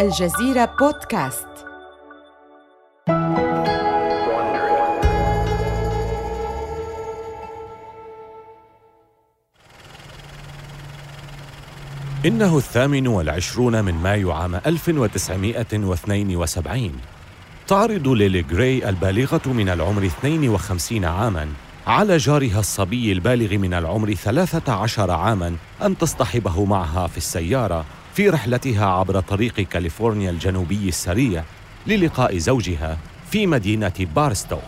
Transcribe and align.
الجزيرة 0.00 0.76
بودكاست. 0.80 1.46
إنه 12.26 12.56
الثامن 12.56 13.06
والعشرون 13.06 13.84
من 13.84 13.94
مايو 13.94 14.32
عام 14.32 14.54
1972 14.54 16.92
تعرض 17.68 18.08
ليلي 18.08 18.44
غراي 18.52 18.88
البالغة 18.88 19.52
من 19.52 19.68
العمر 19.68 20.06
52 20.06 21.04
عاماً. 21.04 21.48
على 21.86 22.16
جارها 22.16 22.60
الصبي 22.60 23.12
البالغ 23.12 23.56
من 23.58 23.74
العمر 23.74 24.14
13 24.14 25.10
عاماً 25.10 25.56
أن 25.82 25.98
تصطحبه 25.98 26.64
معها 26.64 27.06
في 27.06 27.16
السيارة 27.16 27.84
في 28.14 28.28
رحلتها 28.28 28.86
عبر 28.86 29.20
طريق 29.20 29.54
كاليفورنيا 29.54 30.30
الجنوبي 30.30 30.88
السريع 30.88 31.44
للقاء 31.86 32.38
زوجها 32.38 32.98
في 33.30 33.46
مدينة 33.46 33.92
بارستو. 34.16 34.58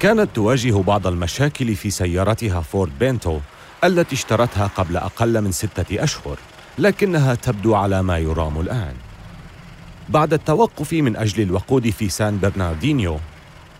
كانت 0.00 0.28
تواجه 0.34 0.82
بعض 0.82 1.06
المشاكل 1.06 1.74
في 1.74 1.90
سيارتها 1.90 2.60
فورد 2.60 2.98
بينتو 2.98 3.38
التي 3.84 4.14
اشترتها 4.14 4.66
قبل 4.66 4.96
أقل 4.96 5.40
من 5.40 5.52
ستة 5.52 6.04
أشهر 6.04 6.38
لكنها 6.78 7.34
تبدو 7.34 7.74
على 7.74 8.02
ما 8.02 8.18
يرام 8.18 8.60
الآن. 8.60 8.94
بعد 10.08 10.32
التوقف 10.32 10.92
من 10.92 11.16
أجل 11.16 11.42
الوقود 11.42 11.90
في 11.90 12.08
سان 12.08 12.38
برناردينيو 12.38 13.18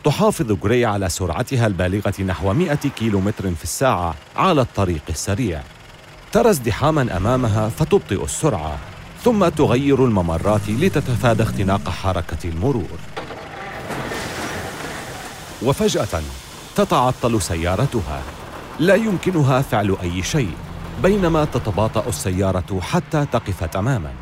تحافظ 0.04 0.52
غري 0.64 0.84
على 0.84 1.08
سرعتها 1.08 1.66
البالغة 1.66 2.22
نحو 2.22 2.52
100 2.52 2.74
كيلومتر 2.74 3.54
في 3.54 3.64
الساعة 3.64 4.14
على 4.36 4.60
الطريق 4.60 5.02
السريع. 5.08 5.62
ترى 6.32 6.50
ازدحاما 6.50 7.16
أمامها 7.16 7.68
فتبطئ 7.68 8.24
السرعة 8.24 8.78
ثم 9.22 9.48
تغير 9.48 10.04
الممرات 10.04 10.68
لتتفادى 10.68 11.42
اختناق 11.42 11.88
حركة 11.88 12.48
المرور. 12.48 12.98
وفجأة 15.62 16.22
تتعطل 16.76 17.42
سيارتها. 17.42 18.22
لا 18.80 18.94
يمكنها 18.94 19.62
فعل 19.62 19.96
أي 20.02 20.22
شيء 20.22 20.54
بينما 21.02 21.44
تتباطأ 21.44 22.08
السيارة 22.08 22.80
حتى 22.80 23.26
تقف 23.32 23.64
تماما. 23.64 24.12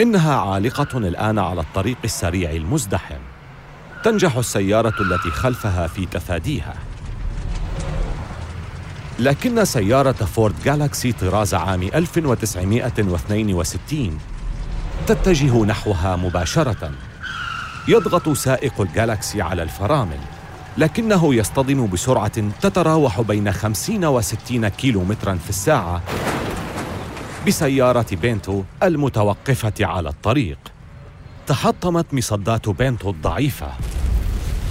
إنها 0.00 0.36
عالقة 0.36 0.98
الآن 0.98 1.38
على 1.38 1.60
الطريق 1.60 1.98
السريع 2.04 2.50
المزدحم. 2.50 3.33
تنجح 4.04 4.36
السيارة 4.36 4.94
التي 5.00 5.30
خلفها 5.30 5.86
في 5.86 6.06
تفاديها. 6.06 6.74
لكن 9.18 9.64
سيارة 9.64 10.12
فورد 10.12 10.54
جالاكسي 10.64 11.12
طراز 11.12 11.54
عام 11.54 11.82
1962 11.82 14.18
تتجه 15.06 15.64
نحوها 15.64 16.16
مباشرة. 16.16 16.90
يضغط 17.88 18.28
سائق 18.28 18.80
الجالاكسي 18.80 19.42
على 19.42 19.62
الفرامل 19.62 20.18
لكنه 20.78 21.34
يصطدم 21.34 21.86
بسرعة 21.86 22.50
تتراوح 22.60 23.20
بين 23.20 23.52
50 23.52 24.04
و 24.04 24.20
60 24.20 24.68
كيلو 24.68 25.04
مترا 25.04 25.34
في 25.34 25.50
الساعة 25.50 26.02
بسيارة 27.46 28.06
بينتو 28.12 28.62
المتوقفة 28.82 29.74
على 29.80 30.08
الطريق. 30.08 30.73
تحطمت 31.46 32.14
مصدات 32.14 32.68
بينتو 32.68 33.10
الضعيفة 33.10 33.68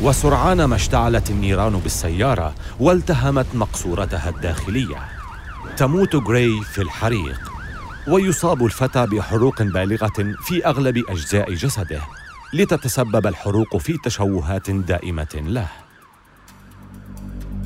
وسرعان 0.02 0.64
ما 0.64 0.76
اشتعلت 0.76 1.30
النيران 1.30 1.80
بالسيارة 1.80 2.56
والتهمت 2.80 3.46
مقصورتها 3.54 4.30
الداخلية. 4.30 4.98
تموت 5.78 6.16
غراي 6.16 6.62
في 6.62 6.82
الحريق 6.82 7.52
ويصاب 8.08 8.66
الفتى 8.66 9.06
بحروق 9.06 9.62
بالغة 9.62 10.36
في 10.46 10.66
أغلب 10.66 10.98
أجزاء 11.10 11.54
جسده 11.54 12.02
لتتسبب 12.54 13.28
الحروق 13.28 13.78
في 13.78 13.98
تشوهات 14.06 14.70
دائمة 14.70 15.44
له. 15.48 15.68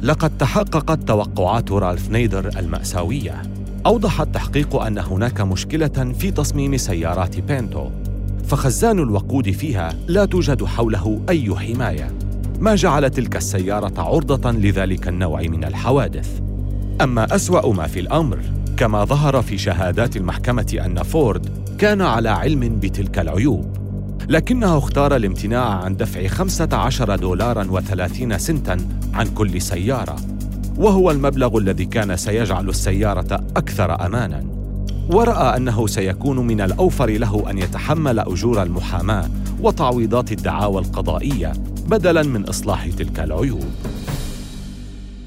لقد 0.01 0.37
تحققت 0.37 1.07
توقعات 1.07 1.71
رالف 1.71 2.09
نيدر 2.09 2.47
المأساوية. 2.47 3.41
أوضح 3.85 4.21
التحقيق 4.21 4.75
أن 4.75 4.97
هناك 4.97 5.41
مشكلة 5.41 6.13
في 6.19 6.31
تصميم 6.31 6.77
سيارات 6.77 7.39
بينتو 7.39 7.89
فخزان 8.47 8.99
الوقود 8.99 9.51
فيها 9.51 9.93
لا 10.07 10.25
توجد 10.25 10.63
حوله 10.63 11.21
أي 11.29 11.55
حماية. 11.55 12.11
ما 12.59 12.75
جعل 12.75 13.09
تلك 13.09 13.35
السيارة 13.35 14.01
عرضة 14.01 14.51
لذلك 14.51 15.07
النوع 15.07 15.41
من 15.41 15.63
الحوادث. 15.63 16.39
أما 17.01 17.35
أسوأ 17.35 17.73
ما 17.73 17.87
في 17.87 17.99
الأمر 17.99 18.39
كما 18.77 19.05
ظهر 19.05 19.41
في 19.41 19.57
شهادات 19.57 20.17
المحكمة 20.17 20.81
أن 20.85 21.03
فورد 21.03 21.49
كان 21.77 22.01
على 22.01 22.29
علم 22.29 22.79
بتلك 22.79 23.19
العيوب. 23.19 23.77
لكنه 24.29 24.77
اختار 24.77 25.15
الامتناع 25.15 25.69
عن 25.69 25.95
دفع 25.95 26.27
15 26.27 27.15
دولارا 27.15 27.63
و30 27.63 28.37
سنتا 28.37 28.77
عن 29.13 29.27
كل 29.27 29.61
سيارة 29.61 30.15
وهو 30.77 31.11
المبلغ 31.11 31.57
الذي 31.57 31.85
كان 31.85 32.17
سيجعل 32.17 32.69
السيارة 32.69 33.43
أكثر 33.57 34.05
أمانا. 34.05 34.56
ورأى 35.09 35.57
أنه 35.57 35.87
سيكون 35.87 36.47
من 36.47 36.61
الأوفر 36.61 37.09
له 37.09 37.49
أن 37.49 37.57
يتحمل 37.57 38.19
أجور 38.19 38.63
المحاماة 38.63 39.29
وتعويضات 39.61 40.31
الدعاوى 40.31 40.81
القضائية 40.81 41.53
بدلا 41.87 42.23
من 42.23 42.43
إصلاح 42.43 42.87
تلك 42.87 43.19
العيوب 43.19 43.65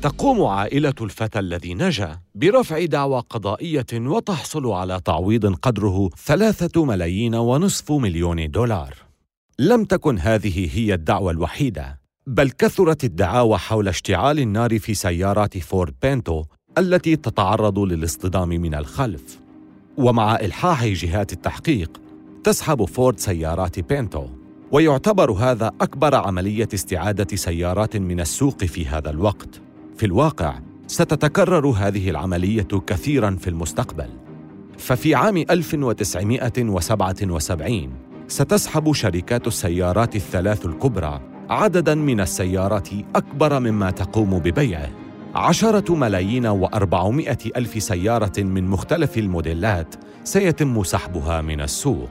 تقوم 0.02 0.44
عائلة 0.44 0.94
الفتى 1.00 1.38
الذي 1.38 1.74
نجا 1.74 2.20
برفع 2.34 2.84
دعوى 2.84 3.22
قضائية 3.30 3.86
وتحصل 3.92 4.66
على 4.66 5.00
تعويض 5.04 5.54
قدره 5.54 6.10
ثلاثة 6.26 6.84
ملايين 6.84 7.34
ونصف 7.34 7.92
مليون 7.92 8.50
دولار. 8.50 8.94
لم 9.58 9.84
تكن 9.84 10.18
هذه 10.18 10.78
هي 10.78 10.94
الدعوى 10.94 11.32
الوحيدة، 11.32 12.00
بل 12.26 12.50
كثرت 12.50 13.04
الدعاوى 13.04 13.58
حول 13.58 13.88
اشتعال 13.88 14.38
النار 14.38 14.78
في 14.78 14.94
سيارات 14.94 15.58
فورد 15.58 15.94
بينتو 16.02 16.44
التي 16.78 17.16
تتعرض 17.16 17.78
للاصطدام 17.78 18.48
من 18.48 18.74
الخلف. 18.74 19.39
ومع 20.00 20.36
إلحاح 20.36 20.86
جهات 20.86 21.32
التحقيق، 21.32 22.00
تسحب 22.44 22.84
فورد 22.84 23.18
سيارات 23.18 23.80
بينتو، 23.80 24.26
ويعتبر 24.72 25.32
هذا 25.32 25.70
أكبر 25.80 26.14
عملية 26.14 26.68
استعادة 26.74 27.36
سيارات 27.36 27.96
من 27.96 28.20
السوق 28.20 28.64
في 28.64 28.86
هذا 28.86 29.10
الوقت. 29.10 29.60
في 29.96 30.06
الواقع 30.06 30.58
ستتكرر 30.86 31.66
هذه 31.66 32.10
العملية 32.10 32.68
كثيرا 32.86 33.36
في 33.40 33.50
المستقبل 33.50 34.08
ففي 34.78 35.14
عام 35.14 35.36
1977 35.36 37.92
ستسحب 38.28 38.92
شركات 38.92 39.46
السيارات 39.46 40.16
الثلاث 40.16 40.66
الكبرى 40.66 41.20
عددا 41.50 41.94
من 41.94 42.20
السيارات 42.20 42.88
أكبر 43.16 43.60
مما 43.60 43.90
تقوم 43.90 44.38
ببيعه 44.38 44.99
عشرة 45.34 45.94
ملايين 45.94 46.46
وأربعمائة 46.46 47.38
ألف 47.56 47.82
سيارة 47.82 48.32
من 48.38 48.64
مختلف 48.64 49.18
الموديلات 49.18 49.94
سيتم 50.24 50.82
سحبها 50.82 51.40
من 51.40 51.60
السوق. 51.60 52.10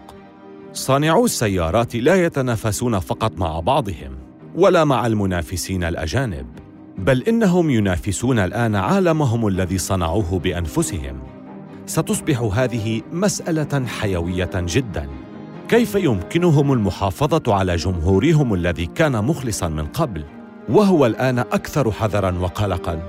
صانعو 0.73 1.25
السيارات 1.25 1.95
لا 1.95 2.25
يتنافسون 2.25 2.99
فقط 2.99 3.39
مع 3.39 3.59
بعضهم 3.59 4.17
ولا 4.55 4.83
مع 4.83 5.07
المنافسين 5.07 5.83
الأجانب 5.83 6.45
بل 6.97 7.23
إنهم 7.23 7.69
ينافسون 7.69 8.39
الآن 8.39 8.75
عالمهم 8.75 9.47
الذي 9.47 9.77
صنعوه 9.77 10.39
بأنفسهم. 10.39 11.19
ستصبح 11.85 12.41
هذه 12.41 13.01
مسألة 13.11 13.85
حيوية 13.85 14.49
جدا. 14.55 15.07
كيف 15.67 15.95
يمكنهم 15.95 16.73
المحافظة 16.73 17.53
على 17.53 17.75
جمهورهم 17.75 18.53
الذي 18.53 18.85
كان 18.85 19.25
مخلصا 19.25 19.67
من 19.67 19.85
قبل؟ 19.85 20.23
وهو 20.69 21.05
الآن 21.05 21.39
أكثر 21.39 21.91
حذرا 21.91 22.39
وقلقا. 22.39 23.01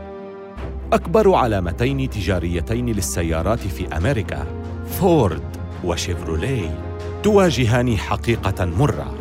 أكبر 0.92 1.34
علامتين 1.34 2.10
تجاريتين 2.10 2.86
للسيارات 2.86 3.58
في 3.58 3.96
أمريكا 3.96 4.46
فورد 4.86 5.42
وشيفروليه 5.84 6.78
تواجهان 7.22 7.96
حقيقة 7.96 8.64
مرة. 8.64 9.14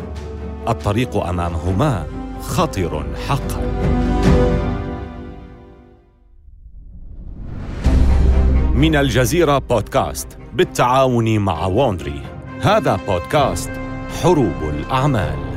الطريق 0.68 1.16
أمامهما 1.16 2.06
خطر 2.40 3.04
حقا. 3.28 3.60
من 8.74 8.96
الجزيرة 8.96 9.58
بودكاست 9.58 10.38
بالتعاون 10.54 11.38
مع 11.38 11.66
ووندري 11.66 12.22
هذا 12.60 13.00
بودكاست 13.08 13.70
حروب 14.22 14.62
الأعمال. 14.62 15.49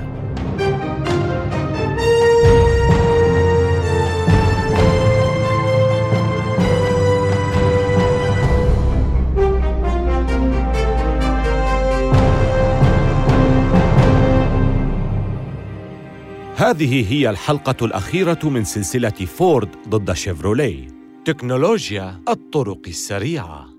هذه 16.63 17.13
هي 17.13 17.29
الحلقة 17.29 17.85
الأخيرة 17.85 18.39
من 18.43 18.63
سلسلة 18.63 19.09
فورد 19.09 19.69
ضد 19.89 20.13
شيفروليه 20.13 20.87
تكنولوجيا 21.25 22.21
الطرق 22.29 22.81
السريعة. 22.87 23.69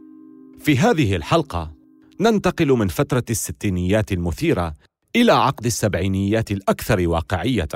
في 0.58 0.78
هذه 0.78 1.16
الحلقة 1.16 1.74
ننتقل 2.20 2.68
من 2.68 2.88
فترة 2.88 3.24
الستينيات 3.30 4.12
المثيرة 4.12 4.74
إلى 5.16 5.32
عقد 5.32 5.66
السبعينيات 5.66 6.50
الأكثر 6.50 7.08
واقعية 7.08 7.68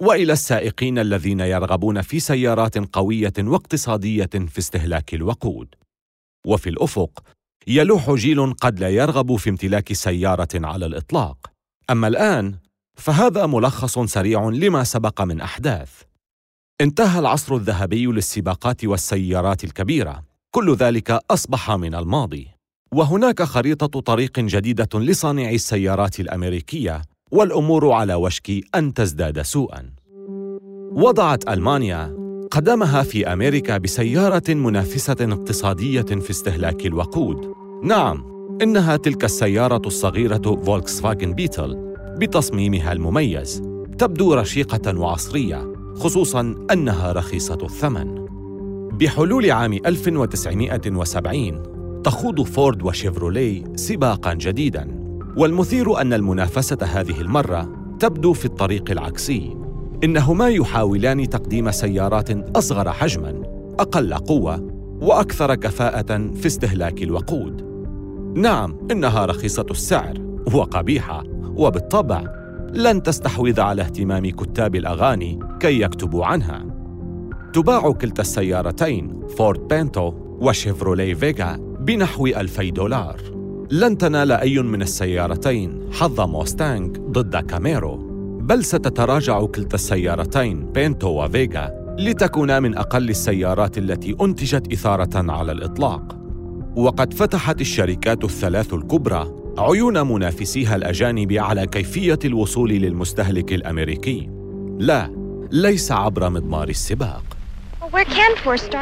وإلى 0.00 0.32
السائقين 0.32 0.98
الذين 0.98 1.40
يرغبون 1.40 2.02
في 2.02 2.20
سيارات 2.20 2.78
قوية 2.78 3.32
واقتصادية 3.38 4.30
في 4.48 4.58
استهلاك 4.58 5.14
الوقود 5.14 5.68
وفي 6.46 6.70
الأفق 6.70 7.22
يلوح 7.66 8.10
جيل 8.10 8.52
قد 8.52 8.80
لا 8.80 8.88
يرغب 8.88 9.36
في 9.36 9.50
امتلاك 9.50 9.92
سيارة 9.92 10.48
على 10.54 10.86
الإطلاق 10.86 11.36
أما 11.90 12.08
الآن 12.08 12.67
فهذا 12.98 13.46
ملخص 13.46 13.98
سريع 13.98 14.48
لما 14.48 14.84
سبق 14.84 15.22
من 15.22 15.40
أحداث. 15.40 15.90
انتهى 16.80 17.18
العصر 17.18 17.54
الذهبي 17.54 18.06
للسباقات 18.06 18.84
والسيارات 18.84 19.64
الكبيرة. 19.64 20.22
كل 20.50 20.74
ذلك 20.74 21.18
أصبح 21.30 21.70
من 21.70 21.94
الماضي. 21.94 22.48
وهناك 22.94 23.42
خريطة 23.42 24.00
طريق 24.00 24.38
جديدة 24.40 24.88
لصانعي 24.94 25.54
السيارات 25.54 26.20
الأمريكية 26.20 27.02
والأمور 27.30 27.92
على 27.92 28.14
وشك 28.14 28.60
أن 28.74 28.94
تزداد 28.94 29.42
سوءا. 29.42 29.90
وضعت 30.92 31.48
ألمانيا 31.48 32.16
قدمها 32.50 33.02
في 33.02 33.32
أمريكا 33.32 33.78
بسيارة 33.78 34.54
منافسة 34.54 35.16
اقتصادية 35.20 36.02
في 36.02 36.30
استهلاك 36.30 36.86
الوقود. 36.86 37.54
نعم 37.84 38.24
إنها 38.62 38.96
تلك 38.96 39.24
السيارة 39.24 39.82
الصغيرة 39.86 40.62
فولكس 40.64 41.00
فاجن 41.00 41.32
بيتل. 41.32 41.87
بتصميمها 42.18 42.92
المميز. 42.92 43.62
تبدو 43.98 44.34
رشيقة 44.34 44.98
وعصرية 44.98 45.72
خصوصا 45.94 46.54
أنها 46.72 47.12
رخيصة 47.12 47.58
الثمن. 47.62 48.26
بحلول 49.00 49.50
عام 49.50 49.72
1970 49.72 51.62
تخوض 52.04 52.42
فورد 52.42 52.82
وشيفرولي 52.82 53.64
سباقا 53.76 54.34
جديدا. 54.34 54.88
والمثير 55.36 56.00
أن 56.00 56.12
المنافسة 56.12 56.78
هذه 56.82 57.20
المرة 57.20 57.68
تبدو 58.00 58.32
في 58.32 58.44
الطريق 58.44 58.90
العكسي. 58.90 59.56
إنهما 60.04 60.48
يحاولان 60.48 61.28
تقديم 61.28 61.70
سيارات 61.70 62.56
أصغر 62.56 62.92
حجما 62.92 63.42
أقل 63.78 64.14
قوة 64.14 64.68
وأكثر 65.00 65.54
كفاءة 65.54 66.30
في 66.34 66.46
استهلاك 66.46 67.02
الوقود. 67.02 67.68
نعم 68.34 68.78
إنها 68.90 69.26
رخيصة 69.26 69.66
السعر 69.70 70.14
وقبيحة. 70.54 71.37
وبالطبع 71.58 72.24
لن 72.72 73.02
تستحوذ 73.02 73.60
على 73.60 73.82
اهتمام 73.82 74.30
كتاب 74.30 74.76
الأغاني 74.76 75.38
كي 75.60 75.80
يكتبوا 75.80 76.24
عنها. 76.24 76.66
تباع 77.52 77.90
كلتا 77.90 78.22
السيارتين 78.22 79.20
فورد 79.38 79.68
بينتو 79.68 80.12
وشيفرولي 80.40 81.14
فيغا 81.14 81.56
بنحو 81.80 82.26
ألفي 82.26 82.70
دولار. 82.70 83.20
لن 83.70 83.98
تنال 83.98 84.32
أي 84.32 84.62
من 84.62 84.82
السيارتين 84.82 85.88
حظ 85.92 86.20
موستانج 86.20 86.98
ضد 86.98 87.36
كاميرو 87.36 87.96
بل 88.40 88.64
ستتراجع 88.64 89.44
كلتا 89.44 89.74
السيارتين 89.74 90.72
بينتو 90.72 91.24
وفيغا 91.24 91.96
لتكونا 91.98 92.60
من 92.60 92.76
أقل 92.76 93.10
السيارات 93.10 93.78
التي 93.78 94.16
أنتجت 94.20 94.72
إثارة 94.72 95.32
على 95.32 95.52
الإطلاق. 95.52 96.18
وقد 96.76 97.14
فتحت 97.14 97.60
الشركات 97.60 98.24
الثلاث 98.24 98.74
الكبرى 98.74 99.37
عيون 99.58 100.06
منافسيها 100.06 100.76
الأجانب 100.76 101.32
على 101.32 101.66
كيفية 101.66 102.18
الوصول 102.24 102.70
للمستهلك 102.70 103.52
الأمريكي. 103.52 104.30
لا 104.78 105.10
ليس 105.52 105.92
عبر 105.92 106.30
مضمار 106.30 106.68
السباق. 106.68 107.37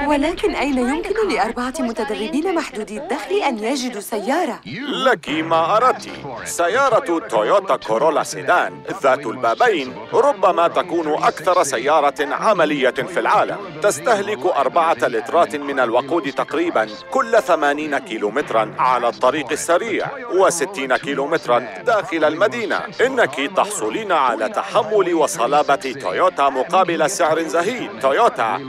ولكن 0.06 0.55
أين 0.55 0.79
يمكن 0.79 1.29
لأربعة 1.35 1.75
متدربين 1.79 2.55
محدودي 2.55 2.99
الدخل 2.99 3.35
أن 3.49 3.58
يجدوا 3.58 4.00
سيارة؟ 4.00 4.61
لك 4.88 5.29
ما 5.29 5.76
أردت. 5.76 6.08
سيارة 6.44 7.19
تويوتا 7.19 7.76
كورولا 7.76 8.23
سيدان 8.23 8.82
ذات 9.03 9.26
البابين 9.26 9.94
ربما 10.12 10.69
تكون 10.69 11.12
أكثر 11.12 11.62
سيارة 11.62 12.14
عملية 12.20 12.91
في 12.91 13.20
العالم. 13.20 13.56
تستهلك 13.82 14.47
أربعة 14.47 14.99
لترات 15.03 15.56
من 15.56 15.81
الوقود 15.81 16.32
تقريبا 16.32 16.88
كل 17.11 17.43
ثمانين 17.43 17.99
كيلومترا 17.99 18.75
على 18.79 19.09
الطريق 19.09 19.52
السريع 19.52 20.06
وستين 20.35 20.97
كيلومترا 20.97 21.59
داخل 21.87 22.25
المدينة. 22.25 22.81
إنك 23.06 23.50
تحصلين 23.56 24.12
على 24.12 24.49
تحمل 24.49 25.14
وصلابة 25.14 25.94
تويوتا 26.02 26.49
مقابل 26.49 27.11
سعر 27.11 27.43
زهيد. 27.43 27.91
تويوتا 28.00 28.61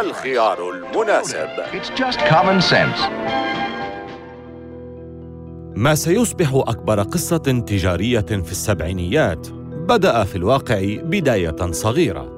الخيار 0.00 0.58
المناسب. 0.70 1.48
ما 5.74 5.94
سيصبح 5.94 6.50
أكبر 6.54 7.02
قصة 7.02 7.62
تجارية 7.66 8.20
في 8.20 8.52
السبعينيات 8.52 9.48
بدأ 9.88 10.24
في 10.24 10.36
الواقع 10.36 10.96
بداية 11.02 11.70
صغيرة. 11.70 12.36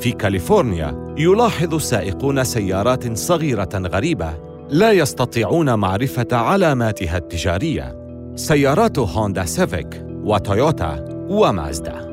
في 0.00 0.12
كاليفورنيا 0.12 1.14
يلاحظ 1.18 1.74
السائقون 1.74 2.44
سيارات 2.44 3.16
صغيرة 3.16 3.68
غريبة 3.74 4.34
لا 4.68 4.92
يستطيعون 4.92 5.74
معرفة 5.74 6.26
علاماتها 6.32 7.16
التجارية. 7.16 7.96
سيارات 8.36 8.98
هوندا 8.98 9.44
سيفيك 9.44 10.06
وتويوتا 10.08 11.04
ومازدا. 11.28 12.08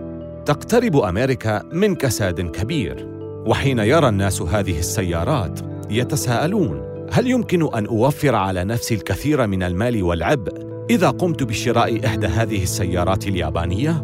تقترب 0.45 0.97
أمريكا 0.97 1.61
من 1.71 1.95
كساد 1.95 2.41
كبير. 2.41 3.14
وحين 3.45 3.79
يرى 3.79 4.09
الناس 4.09 4.41
هذه 4.41 4.79
السيارات 4.79 5.59
يتساءلون 5.89 6.81
هل 7.11 7.27
يمكن 7.27 7.73
أن 7.73 7.85
أوفر 7.85 8.35
على 8.35 8.63
نفسي 8.63 8.95
الكثير 8.95 9.47
من 9.47 9.63
المال 9.63 10.03
والعبء 10.03 10.65
إذا 10.89 11.09
قمت 11.09 11.43
بشراء 11.43 12.05
إحدى 12.05 12.27
هذه 12.27 12.63
السيارات 12.63 13.27
اليابانية؟ 13.27 14.01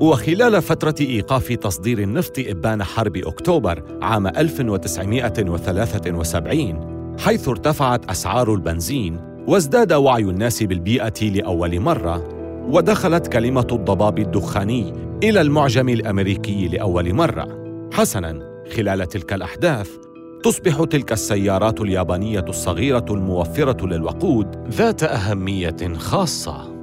وخلال 0.00 0.62
فترة 0.62 0.94
إيقاف 1.00 1.52
تصدير 1.52 1.98
النفط 1.98 2.38
إبان 2.38 2.82
حرب 2.82 3.16
أكتوبر 3.16 3.82
عام 4.02 4.26
1973 4.26 7.16
حيث 7.18 7.48
ارتفعت 7.48 8.10
أسعار 8.10 8.54
البنزين 8.54 9.20
وازداد 9.48 9.92
وعي 9.92 10.22
الناس 10.22 10.62
بالبيئة 10.62 11.24
لأول 11.24 11.80
مرة 11.80 12.28
ودخلت 12.68 13.26
كلمة 13.26 13.66
الضباب 13.72 14.18
الدخاني 14.18 14.92
إلى 15.22 15.40
المعجم 15.40 15.88
الأمريكي 15.88 16.68
لأول 16.68 17.14
مرة. 17.14 17.58
حسناً 17.92 18.47
خلال 18.76 19.08
تلك 19.08 19.32
الأحداث 19.32 20.08
تصبح 20.42 20.84
تلك 20.84 21.12
السيارات 21.12 21.80
اليابانية 21.80 22.44
الصغيرة 22.48 23.04
الموفرة 23.10 23.86
للوقود 23.86 24.68
ذات 24.70 25.02
أهمية 25.02 25.94
خاصة. 25.94 26.78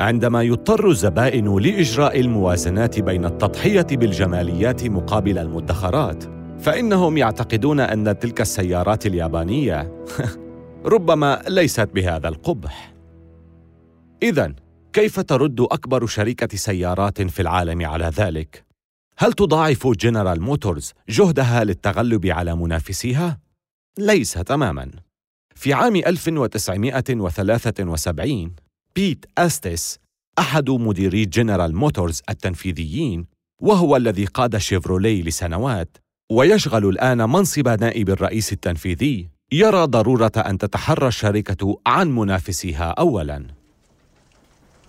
عندما 0.00 0.42
يضطر 0.42 0.90
الزبائن 0.90 1.58
لإجراء 1.58 2.20
الموازنات 2.20 3.00
بين 3.00 3.24
التضحية 3.24 3.86
بالجماليات 3.90 4.84
مقابل 4.84 5.38
المدخرات 5.38 6.24
فإنهم 6.58 7.16
يعتقدون 7.16 7.80
أن 7.80 8.18
تلك 8.18 8.40
السيارات 8.40 9.06
اليابانية 9.06 10.04
ربما 10.94 11.42
ليست 11.48 11.88
بهذا 11.94 12.28
القبح. 12.28 12.94
اذا 14.22 14.54
كيف 14.92 15.20
ترد 15.20 15.60
أكبر 15.60 16.06
شركة 16.06 16.56
سيارات 16.56 17.22
في 17.22 17.42
العالم 17.42 17.86
على 17.86 18.04
ذلك؟ 18.04 18.71
هل 19.18 19.32
تضاعف 19.32 19.86
جنرال 19.86 20.42
موتورز 20.42 20.92
جهدها 21.08 21.64
للتغلب 21.64 22.26
على 22.26 22.56
منافسيها؟ 22.56 23.38
ليس 23.98 24.32
تماما. 24.32 24.90
في 25.54 25.72
عام 25.72 25.96
1973 25.96 28.54
بيت 28.96 29.26
أستيس 29.38 29.98
أحد 30.38 30.70
مديري 30.70 31.24
جنرال 31.24 31.76
موتورز 31.76 32.22
التنفيذيين 32.30 33.26
وهو 33.62 33.96
الذي 33.96 34.24
قاد 34.24 34.56
شيفرولي 34.56 35.22
لسنوات 35.22 35.96
ويشغل 36.32 36.88
الآن 36.88 37.18
منصب 37.18 37.68
نائب 37.68 38.10
الرئيس 38.10 38.52
التنفيذي 38.52 39.28
يرى 39.52 39.84
ضرورة 39.84 40.32
أن 40.36 40.58
تتحرى 40.58 41.08
الشركة 41.08 41.80
عن 41.86 42.10
منافسيها 42.10 42.90
أولاً. 42.90 43.46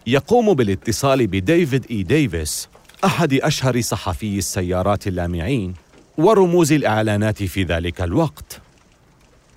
يقوم 0.07 0.53
بالاتصال 0.53 1.27
بديفيد 1.27 1.85
إي 1.91 2.03
ديفيس 2.03 2.69
أحد 3.05 3.33
أشهر 3.33 3.81
صحفيي 3.81 4.37
السيارات 4.37 5.07
اللامعين 5.07 5.73
ورموز 6.17 6.71
الإعلانات 6.71 7.43
في 7.43 7.63
ذلك 7.63 8.01
الوقت. 8.01 8.61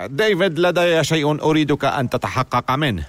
ديفيد 0.00 0.58
لدي 0.58 1.04
شيء 1.04 1.42
أريدك 1.42 1.84
أن 1.84 2.10
تتحقق 2.10 2.70
منه. 2.70 3.04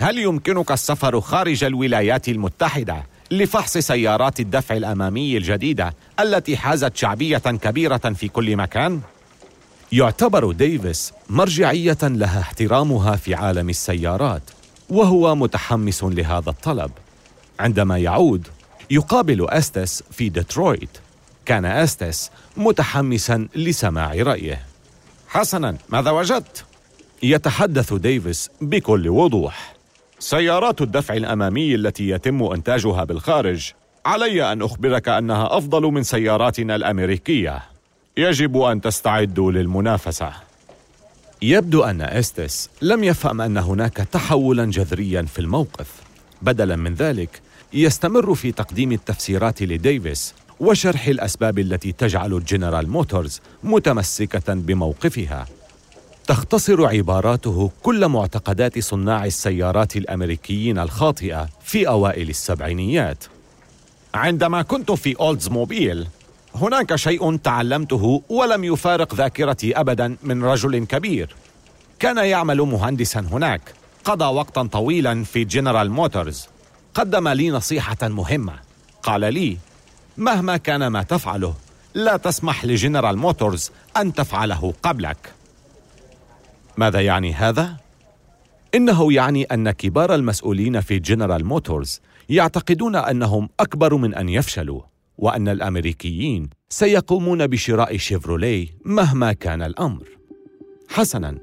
هل 0.00 0.18
يمكنك 0.18 0.72
السفر 0.72 1.20
خارج 1.20 1.64
الولايات 1.64 2.28
المتحدة 2.28 3.02
لفحص 3.30 3.78
سيارات 3.78 4.40
الدفع 4.40 4.76
الأمامي 4.76 5.36
الجديدة 5.36 5.94
التي 6.20 6.56
حازت 6.56 6.96
شعبية 6.96 7.38
كبيرة 7.38 7.96
في 7.96 8.28
كل 8.28 8.56
مكان؟ 8.56 9.00
يعتبر 9.92 10.52
ديفيس 10.52 11.12
مرجعية 11.30 11.98
لها 12.02 12.40
احترامها 12.40 13.16
في 13.16 13.34
عالم 13.34 13.68
السيارات 13.68 14.42
وهو 14.88 15.34
متحمس 15.34 16.04
لهذا 16.04 16.50
الطلب. 16.50 16.90
عندما 17.60 17.98
يعود 17.98 18.48
يقابل 18.90 19.50
أستس 19.50 20.02
في 20.10 20.28
ديترويت. 20.28 20.90
كان 21.46 21.64
أستس 21.64 22.30
متحمسا 22.56 23.48
لسماع 23.54 24.14
رأيه. 24.14 24.62
حسنا 25.28 25.76
ماذا 25.88 26.10
وجدت؟ 26.10 26.64
يتحدث 27.22 27.92
ديفيس 27.92 28.50
بكل 28.60 29.08
وضوح. 29.08 29.74
سيارات 30.18 30.82
الدفع 30.82 31.14
الأمامي 31.14 31.74
التي 31.74 32.08
يتم 32.08 32.42
إنتاجها 32.42 33.04
بالخارج. 33.04 33.72
علي 34.06 34.52
أن 34.52 34.62
أخبرك 34.62 35.08
أنها 35.08 35.58
أفضل 35.58 35.82
من 35.82 36.02
سياراتنا 36.02 36.76
الأمريكية. 36.76 37.62
يجب 38.16 38.56
أن 38.60 38.80
تستعدوا 38.80 39.52
للمنافسة. 39.52 40.32
يبدو 41.42 41.84
أن 41.84 42.00
إستس 42.00 42.70
لم 42.82 43.04
يفهم 43.04 43.40
أن 43.40 43.56
هناك 43.56 43.96
تحولا 43.96 44.64
جذريا 44.64 45.22
في 45.22 45.38
الموقف. 45.38 45.86
بدلا 46.42 46.76
من 46.76 46.94
ذلك 46.94 47.40
يستمر 47.72 48.34
في 48.34 48.52
تقديم 48.52 48.92
التفسيرات 48.92 49.62
لديفيس 49.62 50.34
وشرح 50.60 51.06
الأسباب 51.06 51.58
التي 51.58 51.92
تجعل 51.92 52.44
جنرال 52.44 52.90
موتورز 52.90 53.40
متمسكة 53.64 54.54
بموقفها. 54.54 55.46
تختصر 56.26 56.86
عباراته 56.86 57.70
كل 57.82 58.08
معتقدات 58.08 58.78
صناع 58.78 59.24
السيارات 59.24 59.96
الأمريكيين 59.96 60.78
الخاطئة 60.78 61.48
في 61.64 61.88
أوائل 61.88 62.28
السبعينيات. 62.28 63.24
عندما 64.14 64.62
كنت 64.62 64.92
في 64.92 65.20
اولدز 65.20 65.48
موبيل 65.48 66.06
هناك 66.54 66.94
شيء 66.94 67.36
تعلمته 67.36 68.22
ولم 68.28 68.64
يفارق 68.64 69.14
ذاكرتي 69.14 69.80
ابدا 69.80 70.16
من 70.22 70.44
رجل 70.44 70.84
كبير. 70.84 71.34
كان 71.98 72.16
يعمل 72.16 72.58
مهندسا 72.58 73.20
هناك 73.20 73.60
قضى 74.04 74.24
وقتا 74.24 74.62
طويلا 74.62 75.24
في 75.24 75.44
جنرال 75.44 75.90
موتورز 75.90 76.48
قدم 76.96 77.28
لي 77.28 77.50
نصيحة 77.50 77.96
مهمة. 78.02 78.52
قال 79.02 79.34
لي 79.34 79.56
مهما 80.16 80.56
كان 80.56 80.86
ما 80.86 81.02
تفعله 81.02 81.54
لا 81.94 82.16
تسمح 82.16 82.64
لجنرال 82.64 83.18
موتورز 83.18 83.70
أن 83.96 84.12
تفعله 84.12 84.74
قبلك. 84.82 85.32
ماذا 86.76 87.00
يعني 87.00 87.34
هذا؟ 87.34 87.76
إنه 88.74 89.12
يعني 89.12 89.44
أن 89.44 89.70
كبار 89.70 90.14
المسؤولين 90.14 90.80
في 90.80 90.98
جنرال 90.98 91.44
موتورز 91.44 92.00
يعتقدون 92.28 92.96
أنهم 92.96 93.48
أكبر 93.60 93.94
من 93.94 94.14
أن 94.14 94.28
يفشلوا 94.28 94.82
وأن 95.18 95.48
الأمريكيين 95.48 96.50
سيقومون 96.68 97.46
بشراء 97.46 97.96
شيفروليه 97.96 98.68
مهما 98.84 99.32
كان 99.32 99.62
الأمر. 99.62 100.08
حسنا 100.88 101.38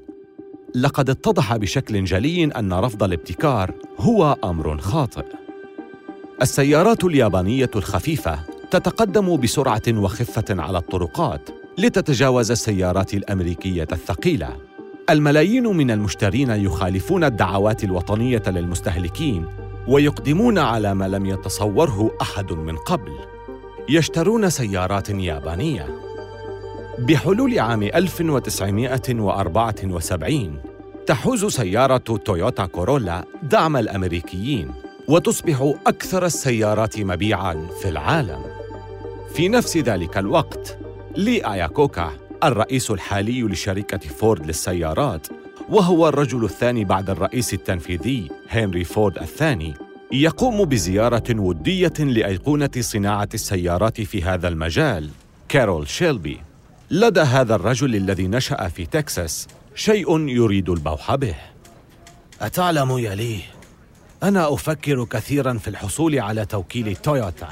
لقد 0.74 1.10
اتضح 1.10 1.56
بشكل 1.56 2.04
جلي 2.04 2.44
أن 2.44 2.72
رفض 2.72 3.02
الابتكار 3.02 3.74
هو 3.98 4.36
أمر 4.44 4.78
خاطئ. 4.78 5.43
السيارات 6.42 7.04
اليابانية 7.04 7.70
الخفيفة 7.76 8.38
تتقدم 8.70 9.36
بسرعة 9.36 9.82
وخفة 9.88 10.44
على 10.50 10.78
الطرقات 10.78 11.50
لتتجاوز 11.78 12.50
السيارات 12.50 13.14
الأمريكية 13.14 13.86
الثقيلة. 13.92 14.56
الملايين 15.10 15.66
من 15.66 15.90
المشترين 15.90 16.50
يخالفون 16.50 17.24
الدعوات 17.24 17.84
الوطنية 17.84 18.42
للمستهلكين 18.46 19.46
ويقدمون 19.88 20.58
على 20.58 20.94
ما 20.94 21.08
لم 21.08 21.26
يتصوره 21.26 22.10
أحد 22.22 22.52
من 22.52 22.76
قبل. 22.76 23.12
يشترون 23.88 24.50
سيارات 24.50 25.10
يابانية. 25.10 25.88
بحلول 26.98 27.58
عام 27.58 27.82
1974 27.82 30.60
تحوز 31.06 31.44
سيارة 31.44 31.96
تويوتا 31.96 32.66
كورولا 32.66 33.24
دعم 33.42 33.76
الأمريكيين. 33.76 34.83
وتصبح 35.08 35.74
أكثر 35.86 36.26
السيارات 36.26 36.98
مبيعا 36.98 37.68
في 37.82 37.88
العالم. 37.88 38.42
في 39.34 39.48
نفس 39.48 39.76
ذلك 39.76 40.18
الوقت 40.18 40.78
لي 41.16 41.52
أياكوكا 41.52 42.12
الرئيس 42.44 42.90
الحالي 42.90 43.42
لشركة 43.42 43.98
فورد 43.98 44.46
للسيارات 44.46 45.26
وهو 45.68 46.08
الرجل 46.08 46.44
الثاني 46.44 46.84
بعد 46.84 47.10
الرئيس 47.10 47.54
التنفيذي 47.54 48.30
هنري 48.50 48.84
فورد 48.84 49.18
الثاني 49.18 49.74
يقوم 50.12 50.64
بزيارة 50.64 51.40
ودية 51.40 51.92
لأيقونة 51.98 52.70
صناعة 52.80 53.28
السيارات 53.34 54.00
في 54.00 54.22
هذا 54.22 54.48
المجال 54.48 55.10
كارول 55.48 55.88
شيلبي. 55.88 56.40
لدى 56.90 57.20
هذا 57.20 57.54
الرجل 57.54 57.94
الذي 57.94 58.28
نشأ 58.28 58.68
في 58.68 58.86
تكساس 58.86 59.48
شيء 59.74 60.28
يريد 60.28 60.68
البوح 60.70 61.14
به. 61.14 61.34
أتعلم 62.40 62.98
يا 62.98 63.14
لي؟ 63.14 63.53
أنا 64.24 64.54
أفكر 64.54 65.04
كثيرا 65.04 65.58
في 65.58 65.68
الحصول 65.68 66.20
على 66.20 66.44
توكيل 66.44 66.96
تويوتا. 66.96 67.48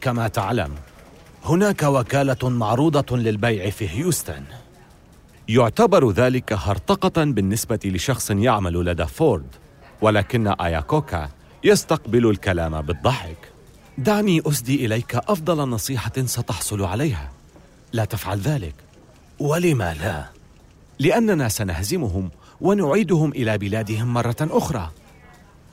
كما 0.00 0.28
تعلم 0.28 0.74
هناك 1.44 1.82
وكالة 1.82 2.48
معروضة 2.48 3.16
للبيع 3.16 3.70
في 3.70 3.88
هيوستن. 3.88 4.42
يعتبر 5.48 6.10
ذلك 6.10 6.52
هرطقة 6.52 7.24
بالنسبة 7.24 7.78
لشخص 7.84 8.30
يعمل 8.30 8.84
لدى 8.84 9.06
فورد 9.06 9.46
ولكن 10.00 10.48
آياكوكا 10.48 11.28
يستقبل 11.64 12.30
الكلام 12.30 12.82
بالضحك. 12.82 13.52
دعني 13.98 14.42
أسدي 14.46 14.86
إليك 14.86 15.14
أفضل 15.14 15.68
نصيحة 15.68 16.12
ستحصل 16.24 16.82
عليها. 16.84 17.30
لا 17.92 18.04
تفعل 18.04 18.38
ذلك. 18.38 18.74
ولما 19.38 19.94
لا؟ 19.94 20.24
لأننا 20.98 21.48
سنهزمهم 21.48 22.30
ونعيدهم 22.60 23.30
إلى 23.30 23.58
بلادهم 23.58 24.14
مرة 24.14 24.36
أخرى. 24.40 24.90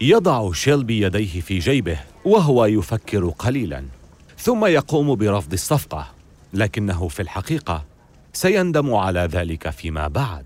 يضع 0.01 0.53
شيلبي 0.53 1.01
يديه 1.01 1.41
في 1.41 1.59
جيبه 1.59 1.99
وهو 2.25 2.65
يفكر 2.65 3.29
قليلاً 3.29 3.83
ثم 4.39 4.65
يقوم 4.65 5.15
برفض 5.15 5.53
الصفقة 5.53 6.07
لكنه 6.53 7.07
في 7.07 7.21
الحقيقة 7.21 7.85
سيندم 8.33 8.93
على 8.93 9.19
ذلك 9.19 9.69
فيما 9.69 10.07
بعد. 10.07 10.45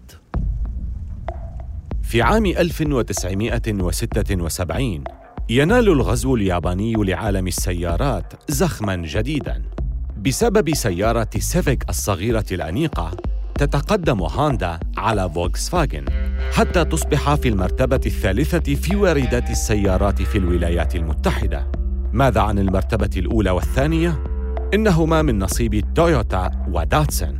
في 2.03 2.21
عام 2.21 2.45
1976 2.45 5.03
ينال 5.49 5.89
الغزو 5.89 6.35
الياباني 6.35 6.93
لعالم 6.93 7.47
السيارات 7.47 8.33
زخما 8.47 8.95
جديدا 8.95 9.63
بسبب 10.17 10.73
سيارة 10.73 11.29
سيفيك 11.37 11.89
الصغيرة 11.89 12.45
الأنيقة 12.51 13.11
تتقدم 13.57 14.21
هوندا 14.21 14.79
على 14.97 15.29
فولكس 15.29 15.69
فاجن 15.69 16.05
حتى 16.51 16.85
تصبح 16.85 17.35
في 17.35 17.49
المرتبة 17.49 18.01
الثالثة 18.05 18.75
في 18.75 18.95
واردات 18.95 19.49
السيارات 19.49 20.21
في 20.21 20.37
الولايات 20.37 20.95
المتحدة 20.95 21.71
ماذا 22.11 22.41
عن 22.41 22.59
المرتبة 22.59 23.09
الأولى 23.17 23.49
والثانية؟ 23.49 24.23
إنهما 24.73 25.21
من 25.21 25.39
نصيب 25.39 25.93
تويوتا 25.95 26.51
وداتسن 26.71 27.37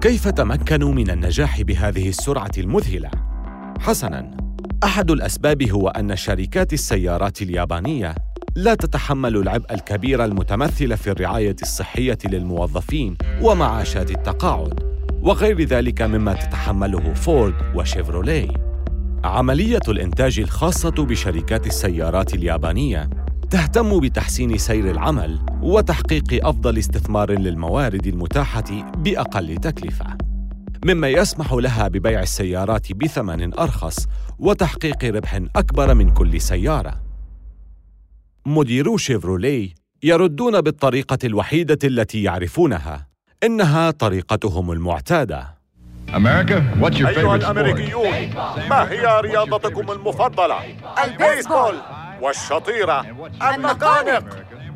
كيف 0.00 0.28
تمكنوا 0.28 0.92
من 0.92 1.10
النجاح 1.10 1.62
بهذه 1.62 2.08
السرعة 2.08 2.50
المذهلة؟ 2.58 3.10
حسناً، 3.80 4.36
أحد 4.84 5.10
الأسباب 5.10 5.62
هو 5.62 5.88
أن 5.88 6.16
شركات 6.16 6.72
السيارات 6.72 7.42
اليابانية 7.42 8.14
لا 8.56 8.74
تتحمل 8.74 9.36
العبء 9.36 9.74
الكبير 9.74 10.24
المتمثل 10.24 10.96
في 10.96 11.10
الرعاية 11.10 11.56
الصحية 11.62 12.18
للموظفين 12.24 13.16
ومعاشات 13.42 14.10
التقاعد، 14.10 14.97
وغير 15.22 15.62
ذلك 15.62 16.02
مما 16.02 16.32
تتحمله 16.34 17.14
فورد 17.14 17.54
وشيفروليه. 17.74 18.48
عملية 19.24 19.80
الإنتاج 19.88 20.40
الخاصة 20.40 20.90
بشركات 20.90 21.66
السيارات 21.66 22.34
اليابانية 22.34 23.10
تهتم 23.50 24.00
بتحسين 24.00 24.58
سير 24.58 24.90
العمل 24.90 25.38
وتحقيق 25.62 26.46
أفضل 26.46 26.78
استثمار 26.78 27.32
للموارد 27.32 28.06
المتاحة 28.06 28.92
بأقل 28.96 29.56
تكلفة 29.56 30.06
مما 30.84 31.08
يسمح 31.08 31.52
لها 31.52 31.88
ببيع 31.88 32.22
السيارات 32.22 32.92
بثمن 32.92 33.58
أرخص 33.58 34.06
وتحقيق 34.38 35.04
ربح 35.04 35.40
أكبر 35.56 35.94
من 35.94 36.10
كل 36.10 36.40
سيارة 36.40 37.02
مديرو 38.46 38.96
شيفروليه 38.96 39.68
يردون 40.02 40.60
بالطريقة 40.60 41.18
الوحيدة 41.24 41.78
التي 41.84 42.22
يعرفونها 42.22 43.07
إنها 43.44 43.90
طريقتهم 43.90 44.72
المعتادة. 44.72 45.58
أيها 46.84 47.34
الأمريكيون 47.34 48.34
ما 48.70 48.90
هي 48.90 49.20
رياضتكم 49.20 49.90
المفضلة؟ 49.92 50.58
البيسبول 51.04 51.78
والشطيرة 52.20 53.06
النقانق 53.54 54.24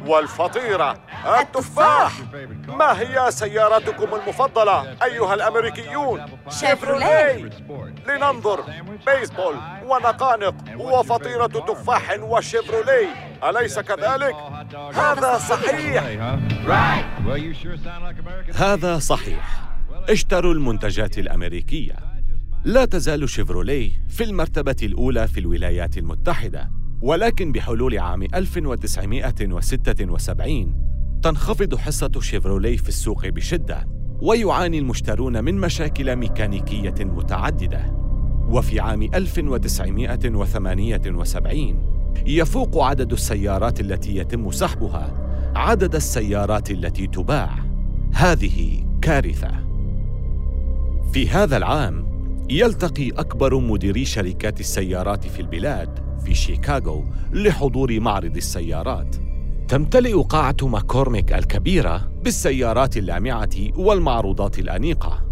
والفطيرة 0.06 0.98
التفاح. 1.40 2.12
ما 2.68 3.00
هي 3.00 3.30
سيارتكم 3.30 4.14
المفضلة 4.14 4.96
أيها 5.04 5.34
الأمريكيون؟ 5.34 6.20
شيفروليه. 6.48 7.50
لننظر. 8.08 8.64
بيسبول 9.06 9.56
ونقانق 9.86 10.54
وفطيرة 10.78 11.46
تفاح 11.46 12.16
وشيفروليه. 12.20 13.08
أليس 13.44 13.78
كذلك؟ 13.78 14.34
هذا 14.74 15.38
صحيح. 15.38 16.02
هذا 18.54 18.98
صحيح. 18.98 19.68
اشتروا 20.08 20.54
المنتجات 20.54 21.18
الأمريكية. 21.18 21.96
لا 22.64 22.84
تزال 22.84 23.28
شيفروليه 23.28 23.90
في 24.08 24.24
المرتبة 24.24 24.76
الأولى 24.82 25.28
في 25.28 25.40
الولايات 25.40 25.98
المتحدة 25.98 26.70
ولكن 27.02 27.52
بحلول 27.52 27.98
عام 27.98 28.22
1976 28.22 30.74
تنخفض 31.22 31.74
حصة 31.74 32.20
شيفروليه 32.20 32.76
في 32.76 32.88
السوق 32.88 33.26
بشدة 33.26 33.86
ويعاني 34.22 34.78
المشترون 34.78 35.44
من 35.44 35.54
مشاكل 35.54 36.16
ميكانيكية 36.16 36.94
متعددة. 37.00 38.02
وفي 38.48 38.80
عام 38.80 39.02
1978 39.02 41.91
يفوق 42.26 42.84
عدد 42.84 43.12
السيارات 43.12 43.80
التي 43.80 44.16
يتم 44.16 44.50
سحبها 44.50 45.22
عدد 45.56 45.94
السيارات 45.94 46.70
التي 46.70 47.06
تباع. 47.06 47.58
هذه 48.12 48.84
كارثة. 49.02 49.50
في 51.12 51.28
هذا 51.28 51.56
العام 51.56 52.12
يلتقي 52.50 53.08
أكبر 53.08 53.58
مديري 53.58 54.04
شركات 54.04 54.60
السيارات 54.60 55.26
في 55.26 55.40
البلاد 55.40 55.98
في 56.24 56.34
شيكاغو 56.34 57.04
لحضور 57.32 58.00
معرض 58.00 58.36
السيارات. 58.36 59.16
تمتلئ 59.68 60.14
قاعة 60.22 60.56
ماكورميك 60.62 61.32
الكبيرة 61.32 62.10
بالسيارات 62.24 62.96
اللامعة 62.96 63.50
والمعروضات 63.76 64.58
الأنيقة 64.58 65.24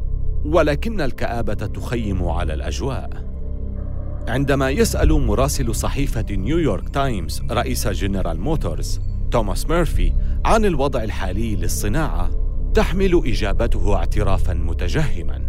ولكن 0.45 1.01
الكآبة 1.01 1.55
تخيم 1.55 2.29
على 2.29 2.55
الأجواء. 2.55 3.30
عندما 4.29 4.71
يسأل 4.71 5.13
مراسل 5.13 5.75
صحيفة 5.75 6.25
نيويورك 6.31 6.89
تايمز 6.89 7.43
رئيس 7.51 7.89
جنرال 7.89 8.41
موتورز 8.41 9.01
توماس 9.31 9.67
ميرفي 9.67 10.13
عن 10.45 10.65
الوضع 10.65 11.03
الحالي 11.03 11.57
للصناعة 11.57 12.31
تحمل 12.75 13.23
إجابته 13.27 13.97
اعترافا 13.97 14.55
متجهما. 14.55 15.43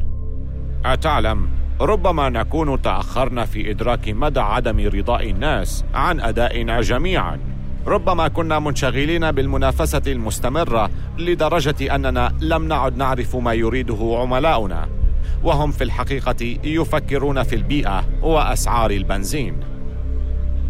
أتعلم 0.86 1.50
ربما 1.82 2.30
نكون 2.30 2.82
تأخرنا 2.82 3.46
في 3.46 3.72
إدراك 3.72 4.10
مدى 4.10 4.40
عدم 4.40 4.80
رضاء 4.80 5.30
الناس 5.30 5.86
عن 5.94 6.20
أدائنا 6.20 6.82
جميعا. 6.82 7.40
ربما 7.88 8.28
كنا 8.28 8.60
منشغلين 8.60 9.32
بالمنافسة 9.32 10.02
المستمرة 10.08 10.90
لدرجة 11.18 11.96
أننا 11.96 12.34
لم 12.42 12.68
نعد 12.68 12.98
نعرف 12.98 13.36
ما 13.36 13.54
يريده 13.54 14.18
عملاؤنا. 14.22 15.01
وهم 15.44 15.72
في 15.72 15.84
الحقيقة 15.84 16.58
يفكرون 16.64 17.44
في 17.44 17.56
البيئة 17.56 18.06
وأسعار 18.22 18.92
البنزين. 18.92 19.60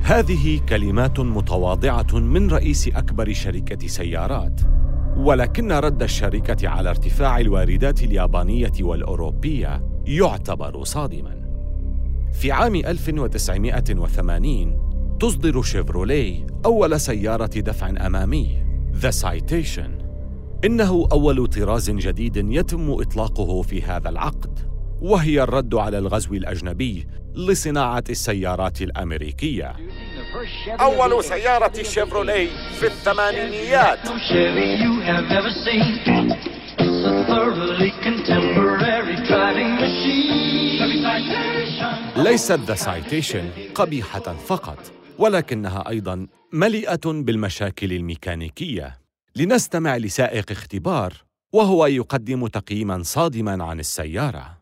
هذه 0.04 0.60
كلمات 0.70 1.20
متواضعة 1.20 2.08
من 2.14 2.52
رئيس 2.52 2.88
أكبر 2.88 3.34
شركة 3.34 3.88
سيارات 3.88 4.62
ولكن 5.18 5.72
رد 5.72 6.04
الشركة 6.04 6.70
على 6.70 6.90
ارتفاع 6.90 7.40
الواردات 7.40 8.04
اليابانية 8.04 8.72
والأوروبية 8.82 9.84
يعتبر 10.06 10.84
صادما. 10.84 11.42
في 12.34 12.52
عام 12.52 12.76
1980 12.76 14.78
تصدر 15.20 15.62
شيفروليه 15.62 16.48
أول 16.66 17.00
سيارة 17.00 17.46
دفع 17.46 17.90
أمامي 17.90 18.58
The 18.96 19.12
Citation 19.12 20.01
إنه 20.66 21.08
أول 21.12 21.48
طراز 21.48 21.92
جديد 21.92 22.38
يتم 22.38 22.92
إطلاقه 22.92 23.62
في 23.62 23.82
هذا 23.82 24.10
العقد 24.10 24.60
وهي 25.02 25.44
الرد 25.44 25.76
على 25.76 25.98
الغزو 25.98 26.34
الأجنبي 26.34 27.08
لصناعة 27.36 28.04
السيارات 28.10 28.82
الأمريكية. 28.82 29.76
أول 30.82 31.24
سيارة 31.24 31.84
شيفروليه 31.84 32.50
في 32.80 32.86
الثمانينيات. 32.86 34.00
ليست 42.18 42.60
The 42.68 42.76
Citation 42.76 43.50
قبيحة 43.76 44.36
فقط 44.48 44.92
ولكنها 45.18 45.90
أيضا 45.90 46.28
مليئة 46.54 47.06
بالمشاكل 47.06 47.94
الميكانيكية. 47.94 49.01
لنستمع 49.36 49.98
لسائق 49.98 50.52
اختبار 50.52 51.14
وهو 51.54 51.86
يقدم 51.86 52.48
تقييما 52.48 53.04
صادما 53.04 53.64
عن 53.64 53.80
السيارة. 53.80 54.58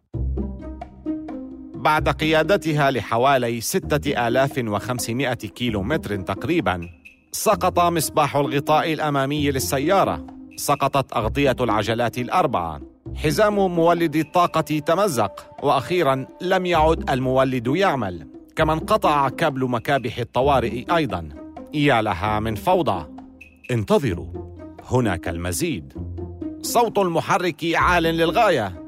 بعد 1.75 2.09
قيادتها 2.09 2.91
لحوالي 2.91 3.61
6500 3.61 5.33
كيلو 5.33 5.83
متر 5.83 6.21
تقريبا 6.21 6.89
سقط 7.31 7.79
مصباح 7.79 8.35
الغطاء 8.35 8.93
الأمامي 8.93 9.51
للسيارة. 9.51 10.27
سقطت 10.55 11.13
أغطية 11.13 11.55
العجلات 11.59 12.17
الأربعة. 12.17 12.81
حزام 13.15 13.75
مولد 13.75 14.15
الطاقة 14.15 14.79
تمزق 14.79 15.45
وأخيرا 15.63 16.25
لم 16.41 16.65
يعد 16.65 17.09
المولد 17.09 17.67
يعمل. 17.67 18.27
كما 18.55 18.73
انقطع 18.73 19.29
كابل 19.29 19.69
مكابح 19.69 20.17
الطوارئ 20.17 20.95
أيضا. 20.95 21.29
يا 21.73 22.01
لها 22.01 22.39
من 22.39 22.55
فوضى. 22.55 23.05
انتظروا. 23.71 24.48
هناك 24.91 25.27
المزيد. 25.27 25.93
صوت 26.61 26.97
المحرك 26.97 27.65
عال 27.75 28.03
للغاية. 28.03 28.83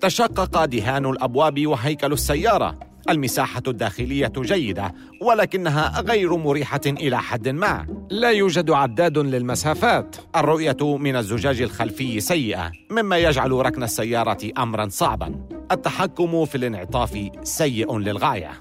تشقق 0.00 0.64
دهان 0.64 1.06
الأبواب 1.06 1.66
وهيكل 1.66 2.12
السيارة. 2.12 2.78
المساحة 3.10 3.62
الداخلية 3.68 4.32
جيدة 4.38 4.94
ولكنها 5.22 6.00
غير 6.00 6.36
مريحة 6.36 6.80
إلى 6.86 7.18
حد 7.18 7.48
ما. 7.48 7.86
لا 8.10 8.30
يوجد 8.30 8.70
عداد 8.70 9.18
للمسافات. 9.18 10.16
الرؤية 10.36 10.96
من 10.98 11.16
الزجاج 11.16 11.62
الخلفي 11.62 12.20
سيئة 12.20 12.72
مما 12.90 13.18
يجعل 13.18 13.52
ركن 13.52 13.82
السيارة 13.82 14.52
امرا 14.58 14.88
صعبا. 14.88 15.48
التحكم 15.72 16.44
في 16.44 16.54
الانعطاف 16.54 17.30
سيء 17.42 17.98
للغاية. 17.98 18.52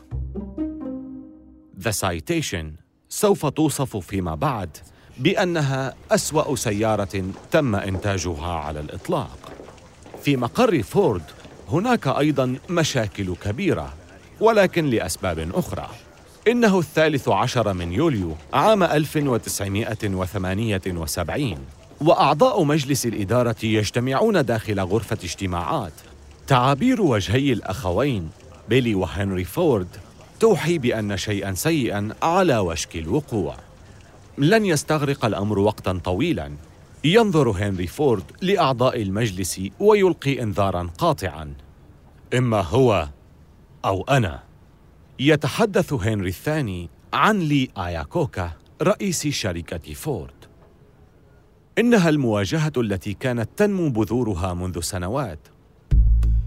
The 1.79 1.91
Citation. 1.91 2.65
سوف 3.09 3.45
توصف 3.45 3.97
فيما 3.97 4.35
بعد. 4.35 4.77
بأنها 5.17 5.93
أسوأ 6.11 6.55
سيارة 6.55 7.23
تم 7.51 7.75
إنتاجها 7.75 8.53
على 8.53 8.79
الإطلاق. 8.79 9.37
في 10.23 10.37
مقر 10.37 10.83
فورد 10.83 11.21
هناك 11.71 12.07
أيضا 12.07 12.55
مشاكل 12.69 13.35
كبيرة 13.35 13.93
ولكن 14.39 14.89
لأسباب 14.89 15.49
أخرى. 15.53 15.89
إنه 16.47 16.79
الثالث 16.79 17.29
عشر 17.29 17.73
من 17.73 17.93
يوليو 17.93 18.35
عام 18.53 18.83
1978 18.83 21.57
وأعضاء 22.01 22.63
مجلس 22.63 23.05
الإدارة 23.05 23.55
يجتمعون 23.63 24.45
داخل 24.45 24.79
غرفة 24.79 25.17
اجتماعات. 25.23 25.93
تعابير 26.47 27.01
وجهي 27.01 27.53
الأخوين 27.53 28.29
بيلي 28.69 28.95
وهنري 28.95 29.43
فورد 29.43 29.87
توحي 30.39 30.77
بأن 30.77 31.17
شيئا 31.17 31.53
سيئا 31.53 32.09
على 32.21 32.57
وشك 32.57 32.95
الوقوع. 32.95 33.55
لن 34.37 34.65
يستغرق 34.65 35.25
الأمر 35.25 35.59
وقتا 35.59 35.99
طويلا. 36.03 36.51
ينظر 37.03 37.49
هنري 37.49 37.87
فورد 37.87 38.23
لأعضاء 38.41 39.01
المجلس 39.01 39.61
ويلقي 39.79 40.43
إنذارا 40.43 40.89
قاطعا. 40.97 41.53
إما 42.37 42.61
هو 42.61 43.09
أو 43.85 44.03
أنا. 44.03 44.43
يتحدث 45.19 45.93
هنري 45.93 46.29
الثاني 46.29 46.89
عن 47.13 47.39
لي 47.39 47.69
آياكوكا 47.77 48.51
رئيس 48.81 49.27
شركة 49.27 49.93
فورد. 49.93 50.33
إنها 51.79 52.09
المواجهة 52.09 52.73
التي 52.77 53.13
كانت 53.13 53.49
تنمو 53.57 53.89
بذورها 53.89 54.53
منذ 54.53 54.79
سنوات. 54.79 55.39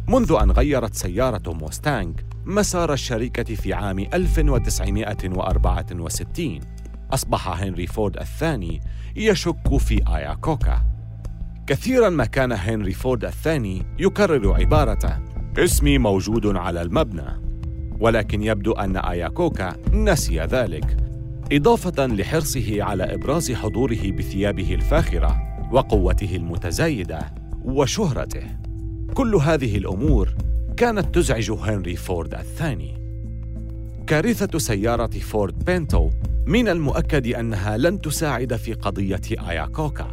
منذ 0.09 0.37
أن 0.42 0.51
غيرت 0.51 0.94
سيارة 0.94 1.53
موستانغ 1.53 2.12
مسار 2.46 2.92
الشركة 2.92 3.55
في 3.55 3.72
عام 3.72 3.99
1964 3.99 6.61
أصبح 7.12 7.62
هنري 7.62 7.86
فورد 7.86 8.16
الثاني 8.16 8.80
يشك 9.16 9.76
في 9.76 10.02
آياكوكا. 10.08 10.82
كثيرا 11.66 12.08
ما 12.08 12.24
كان 12.24 12.52
هنري 12.52 12.92
فورد 12.92 13.24
الثاني 13.24 13.86
يكرر 13.98 14.54
عبارته 14.54 15.18
اسمي 15.58 15.98
موجود 15.98 16.46
على 16.46 16.82
المبنى 16.82 17.46
ولكن 18.00 18.42
يبدو 18.42 18.72
أن 18.72 18.96
آياكوكا 18.96 19.76
نسي 19.92 20.40
ذلك 20.40 20.96
إضافة 21.52 22.06
لحرصه 22.06 22.82
على 22.82 23.14
إبراز 23.14 23.52
حضوره 23.52 24.10
بثيابه 24.10 24.74
الفاخرة 24.74 25.42
وقوته 25.72 26.36
المتزايدة 26.36 27.34
وشهرته. 27.64 28.46
كل 29.14 29.34
هذه 29.34 29.76
الأمور 29.76 30.34
كانت 30.76 31.14
تزعج 31.14 31.50
هنري 31.50 31.96
فورد 31.96 32.34
الثاني. 32.34 33.05
كارثة 34.06 34.58
سيارة 34.58 35.10
فورد 35.18 35.64
بينتو 35.64 36.10
من 36.46 36.68
المؤكد 36.68 37.26
أنها 37.26 37.76
لن 37.76 38.00
تساعد 38.00 38.56
في 38.56 38.72
قضية 38.72 39.20
آياكوكا. 39.48 40.06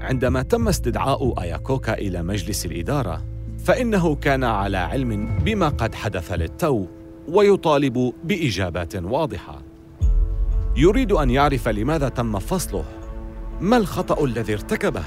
عندما 0.00 0.42
تم 0.42 0.68
استدعاء 0.68 1.42
آياكوكا 1.42 1.94
إلى 1.94 2.22
مجلس 2.22 2.66
الإدارة 2.66 3.24
فإنه 3.64 4.14
كان 4.14 4.44
على 4.44 4.76
علم 4.76 5.38
بما 5.44 5.68
قد 5.68 5.94
حدث 5.94 6.32
للتو 6.32 6.86
ويطالب 7.28 8.12
بإجابات 8.24 8.96
واضحة. 8.96 9.62
يريد 10.76 11.12
أن 11.12 11.30
يعرف 11.30 11.68
لماذا 11.68 12.08
تم 12.08 12.38
فصله. 12.38 12.84
ما 13.60 13.76
الخطأ 13.76 14.24
الذي 14.24 14.52
ارتكبه؟ 14.52 15.04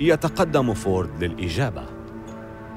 يتقدم 0.00 0.74
فورد 0.74 1.24
للإجابة. 1.24 1.84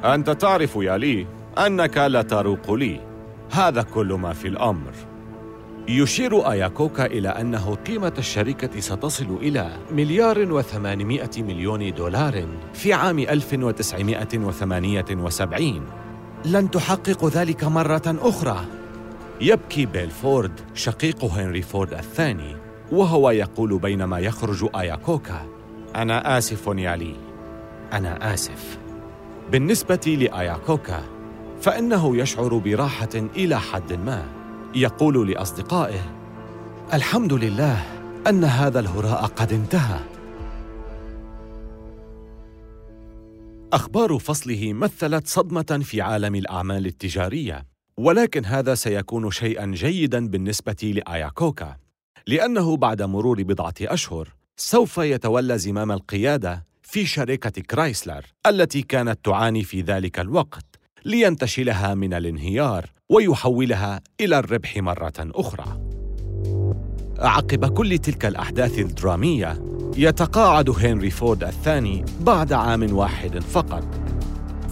أنت 0.04 0.30
تعرف 0.30 0.76
يا 0.76 0.98
لي 0.98 1.28
أنك 1.58 1.98
لا 1.98 2.22
تروق 2.22 2.72
لي. 2.72 3.13
هذا 3.54 3.82
كل 3.82 4.14
ما 4.14 4.34
في 4.34 4.48
الأمر. 4.48 4.92
يشير 5.88 6.52
آياكوكا 6.52 7.06
إلى 7.06 7.30
أنه 7.30 7.76
قيمة 7.76 8.14
الشركة 8.18 8.80
ستصل 8.80 9.38
إلى 9.42 9.78
مليار 9.92 10.54
وثمانمائة 10.54 11.30
مليون 11.38 11.94
دولار 11.94 12.48
في 12.74 12.94
عام 12.94 13.20
1978 13.20 15.82
لن 16.46 16.72
تحقق 16.72 17.26
ذلك 17.26 17.64
مرة 17.64 18.02
أخرى. 18.08 18.66
يبكي 19.42 19.86
بيل 19.86 20.10
فورد 20.10 20.60
شقيق 20.74 21.26
هنري 21.26 21.62
فورد 21.62 21.94
الثاني 21.94 22.56
وهو 22.92 23.30
يقول 23.30 23.80
بينما 23.80 24.20
يخرج 24.20 24.70
آياكوكا 24.76 25.46
أنا 25.96 26.38
آسف 26.38 26.68
يا 26.68 26.96
لي. 26.96 27.16
أنا 27.94 28.34
آسف. 28.34 28.78
بالنسبة 29.52 30.18
لآياكوكا 30.20 31.04
فإنه 31.64 32.18
يشعر 32.18 32.58
براحة 32.58 33.10
إلى 33.16 33.60
حد 33.60 33.94
ما. 33.94 34.26
يقول 34.76 35.32
لأصدقائه 35.32 36.02
الحمد 36.94 37.34
لله 37.34 37.84
أن 38.28 38.44
هذا 38.44 38.80
الهراء 38.80 39.26
قد 39.26 39.54
انتهى. 39.54 40.00
أخبار 43.74 44.20
فصله 44.20 44.74
مثلت 44.74 45.28
صدمة 45.28 45.82
في 45.84 46.02
عالم 46.02 46.36
الأعمال 46.36 46.86
التجارية 46.86 47.66
ولكن 47.98 48.46
هذا 48.46 48.76
سيكون 48.76 49.32
شيئا 49.32 49.66
جيدا 49.66 50.28
بالنسبة 50.28 50.94
لآياكوكا 50.96 51.76
لأنه 52.28 52.78
بعد 52.78 53.02
مرور 53.02 53.44
بضعة 53.44 53.74
أشهر 53.82 54.30
سوف 54.58 54.98
يتولى 54.98 55.58
زمام 55.58 55.92
القيادة 55.92 56.66
في 56.82 57.06
شركة 57.06 57.62
كرايسلر 57.62 58.26
التي 58.48 58.82
كانت 58.82 59.26
تعاني 59.26 59.64
في 59.64 59.82
ذلك 59.82 60.20
الوقت. 60.20 60.83
لينتشلها 61.06 61.94
من 61.96 62.14
الانهيار 62.14 62.86
ويحولها 63.10 64.02
إلى 64.22 64.40
الربح 64.40 64.78
مرة 64.78 65.14
أخرى. 65.20 65.80
عقب 67.20 67.66
كل 67.66 67.98
تلك 67.98 68.26
الأحداث 68.26 68.80
الدرامية 68.80 69.64
يتقاعد 69.98 70.70
هنري 70.70 71.10
فورد 71.10 71.44
الثاني 71.44 72.06
بعد 72.22 72.54
عام 72.54 72.94
واحد 72.96 73.40
فقط 73.40 73.86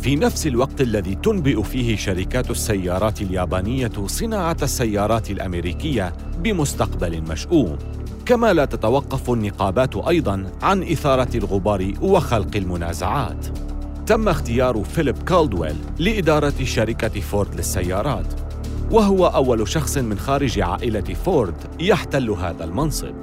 في 0.02 0.16
نفس 0.16 0.48
الوقت 0.48 0.82
الذي 0.82 1.16
تنبئ 1.16 1.64
فيه 1.64 1.96
شركات 1.96 2.52
السيارات 2.52 3.22
اليابانية 3.22 3.92
صناعة 4.06 4.58
السيارات 4.62 5.32
الأمريكية 5.32 6.14
بمستقبل 6.38 7.22
مشؤوم 7.22 7.78
كما 8.26 8.54
لا 8.54 8.66
تتوقف 8.66 9.30
النقابات 9.30 9.96
أيضاً 9.96 10.52
عن 10.62 10.84
إثارة 10.84 11.38
الغبار 11.38 11.94
وخلق 12.02 12.56
المنازعات 12.56 13.48
تم 14.06 14.30
اختيار 14.30 14.84
فيليب 14.84 15.24
كالدويل 15.24 15.76
لإدارة 16.00 16.64
شركة 16.64 17.22
فورد 17.22 17.56
للسيارات 17.56 18.34
وهو 18.92 19.28
أول 19.28 19.68
شخص 19.68 19.98
من 19.98 20.20
خارج 20.20 20.60
عائلة 20.60 21.14
فورد 21.14 21.56
يحتل 21.80 22.30
هذا 22.30 22.64
المنصب. 22.64 23.16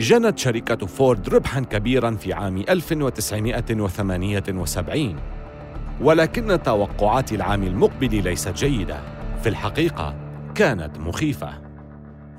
جنت 0.00 0.38
شركة 0.38 0.86
فورد 0.86 1.28
ربحاً 1.28 1.60
كبيراً 1.60 2.16
في 2.16 2.32
عام 2.32 2.58
1978 2.58 5.16
ولكن 6.00 6.62
توقعات 6.62 7.32
العام 7.32 7.62
المقبل 7.62 8.24
ليست 8.24 8.54
جيدة. 8.54 9.00
في 9.42 9.48
الحقيقة 9.48 10.16
كانت 10.54 10.98
مخيفة. 10.98 11.64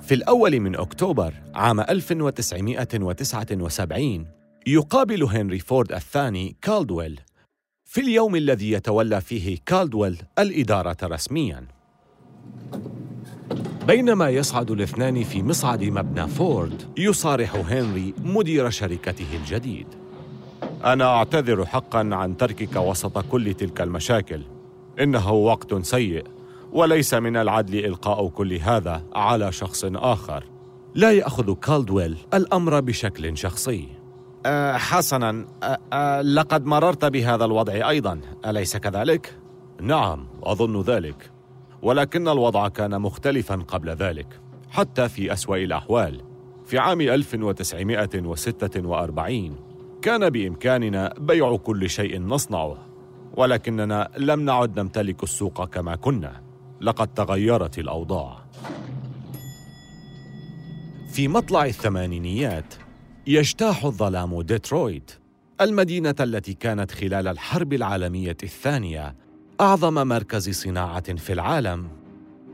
في 0.01 0.13
الأول 0.13 0.59
من 0.59 0.75
أكتوبر 0.75 1.33
عام 1.55 1.79
1979 1.79 4.25
يقابل 4.67 5.23
هنري 5.23 5.59
فورد 5.59 5.91
الثاني 5.91 6.55
كالدويل 6.61 7.19
في 7.95 8.01
اليوم 8.01 8.35
الذي 8.35 8.71
يتولى 8.71 9.21
فيه 9.21 9.57
كالدويل 9.65 10.21
الإدارة 10.39 10.97
رسمياً. 11.03 11.63
بينما 13.87 14.29
يصعد 14.29 14.71
الاثنان 14.71 15.23
في 15.23 15.43
مصعد 15.43 15.83
مبنى 15.83 16.27
فورد 16.27 16.83
يصارح 16.97 17.55
هنري 17.55 18.13
مدير 18.23 18.69
شركته 18.69 19.25
الجديد. 19.33 19.87
أنا 20.83 21.05
أعتذر 21.05 21.65
حقا 21.65 22.09
عن 22.11 22.37
تركك 22.37 22.75
وسط 22.75 23.17
كل 23.17 23.53
تلك 23.53 23.81
المشاكل. 23.81 24.41
إنه 24.99 25.31
وقت 25.31 25.85
سيء 25.85 26.23
وليس 26.71 27.13
من 27.13 27.37
العدل 27.37 27.85
إلقاء 27.85 28.27
كل 28.27 28.53
هذا 28.53 29.03
على 29.13 29.51
شخص 29.51 29.85
آخر. 29.85 30.43
لا 30.95 31.11
يأخذ 31.11 31.53
كالدويل 31.53 32.17
الأمر 32.33 32.79
بشكل 32.79 33.37
شخصي. 33.37 33.87
حسنا 34.77 35.45
أه 35.63 35.77
أه 35.93 36.21
لقد 36.21 36.65
مررت 36.65 37.05
بهذا 37.05 37.45
الوضع 37.45 37.89
أيضا. 37.89 38.21
أليس 38.45 38.77
كذلك؟ 38.77 39.37
نعم 39.81 40.27
أظن 40.43 40.81
ذلك. 40.81 41.31
ولكن 41.81 42.27
الوضع 42.27 42.67
كان 42.67 43.01
مختلفا 43.01 43.55
قبل 43.55 43.89
ذلك 43.89 44.39
حتى 44.69 45.09
في 45.09 45.33
أسوأ 45.33 45.57
الأحوال. 45.57 46.21
في 46.65 46.79
عام 46.79 47.01
1946 47.01 49.55
كان 50.01 50.29
بإمكاننا 50.29 51.13
بيع 51.17 51.55
كل 51.55 51.89
شيء 51.89 52.21
نصنعه 52.21 52.77
ولكننا 53.37 54.09
لم 54.17 54.45
نعد 54.45 54.79
نمتلك 54.79 55.23
السوق 55.23 55.65
كما 55.65 55.95
كنا. 55.95 56.41
لقد 56.81 57.07
تغيرت 57.07 57.79
الأوضاع. 57.79 58.45
في 61.11 61.27
مطلع 61.27 61.65
الثمانينيات 61.65 62.73
يجتاح 63.27 63.85
الظلام 63.85 64.41
ديترويت 64.41 65.11
المدينة 65.61 66.15
التي 66.19 66.53
كانت 66.53 66.91
خلال 66.91 67.27
الحرب 67.27 67.73
العالمية 67.73 68.37
الثانية 68.43 69.15
أعظم 69.61 70.07
مركز 70.07 70.49
صناعة 70.49 71.15
في 71.15 71.33
العالم. 71.33 71.87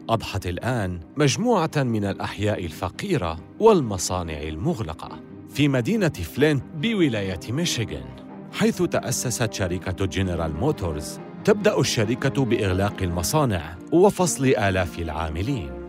أضحت 0.09 0.47
الآن 0.47 0.99
مجموعة 1.17 1.71
من 1.77 2.05
الأحياء 2.05 2.65
الفقيرة 2.65 3.39
والمصانع 3.59 4.41
المغلقة 4.41 5.19
في 5.49 5.67
مدينة 5.67 6.09
فلينت 6.09 6.63
بولاية 6.75 7.39
ميشيغان 7.49 8.15
حيث 8.53 8.81
تأسست 8.81 9.53
شركة 9.53 10.05
جنرال 10.05 10.55
موتورز 10.55 11.19
تبدأ 11.45 11.79
الشركة 11.79 12.45
بإغلاق 12.45 13.01
المصانع 13.01 13.77
وفصل 13.91 14.45
آلاف 14.45 14.99
العاملين. 14.99 15.80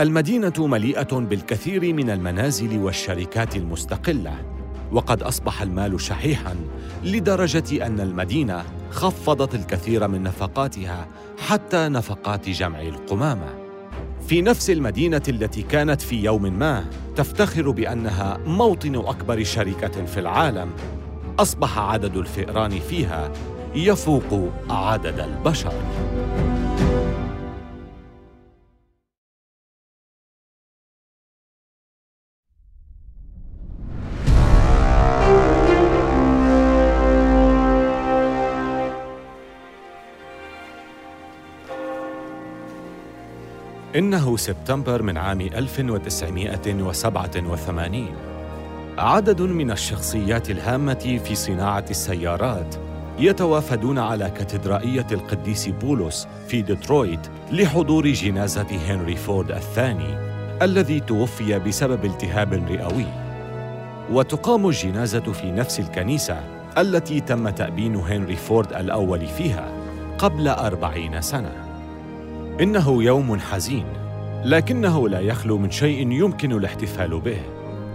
المدينة 0.00 0.52
مليئة 0.58 1.12
بالكثير 1.12 1.94
من 1.94 2.10
المنازل 2.10 2.78
والشركات 2.78 3.56
المستقلة 3.56 4.34
وقد 4.92 5.22
أصبح 5.22 5.62
المال 5.62 6.00
شحيحاً 6.00 6.56
لدرجة 7.04 7.86
أن 7.86 8.00
المدينة 8.00 8.64
خفضت 8.90 9.54
الكثير 9.54 10.08
من 10.08 10.22
نفقاتها 10.22 11.06
حتى 11.38 11.88
نفقات 11.88 12.48
جمع 12.48 12.80
القمامة. 12.82 13.48
في 14.26 14.42
نفس 14.42 14.70
المدينة 14.70 15.22
التي 15.28 15.62
كانت 15.62 16.00
في 16.00 16.24
يوم 16.24 16.42
ما 16.58 16.84
تفتخر 17.16 17.70
بأنها 17.70 18.38
موطن 18.46 18.96
أكبر 18.96 19.44
شركة 19.44 20.04
في 20.04 20.20
العالم. 20.20 20.70
أصبح 21.38 21.78
عدد 21.78 22.16
الفئران 22.16 22.70
فيها 22.70 23.32
يفوق 23.74 24.52
عدد 24.70 25.20
البشر. 25.20 25.72
إنه 43.96 44.36
سبتمبر 44.36 45.02
من 45.02 45.16
عام 45.16 45.40
1987 45.40 48.06
عدد 48.98 49.42
من 49.42 49.70
الشخصيات 49.70 50.50
الهامة 50.50 51.20
في 51.24 51.34
صناعة 51.34 51.84
السيارات 51.90 52.74
يتوافدون 53.18 53.98
على 53.98 54.30
كاتدرائية 54.30 55.06
القديس 55.12 55.68
بولس 55.68 56.28
في 56.48 56.62
ديترويت 56.62 57.20
لحضور 57.50 58.06
جنازة 58.06 58.66
هنري 58.88 59.16
فورد 59.16 59.50
الثاني 59.50 60.32
الذي 60.62 61.00
توفي 61.00 61.58
بسبب 61.58 62.04
التهاب 62.04 62.52
رئوي. 62.52 63.06
وتقام 64.10 64.66
الجنازة 64.66 65.32
في 65.32 65.52
نفس 65.52 65.80
الكنيسة 65.80 66.40
التي 66.78 67.20
تم 67.20 67.48
تأبين 67.48 67.96
هنري 67.96 68.36
فورد 68.36 68.72
الأول 68.72 69.26
فيها 69.26 69.72
قبل 70.18 70.48
أربعين 70.48 71.20
سنة. 71.20 71.61
إنه 72.60 73.02
يوم 73.02 73.40
حزين 73.40 73.86
لكنه 74.44 75.08
لا 75.08 75.20
يخلو 75.20 75.58
من 75.58 75.70
شيء 75.70 76.12
يمكن 76.12 76.52
الاحتفال 76.52 77.20
به 77.20 77.40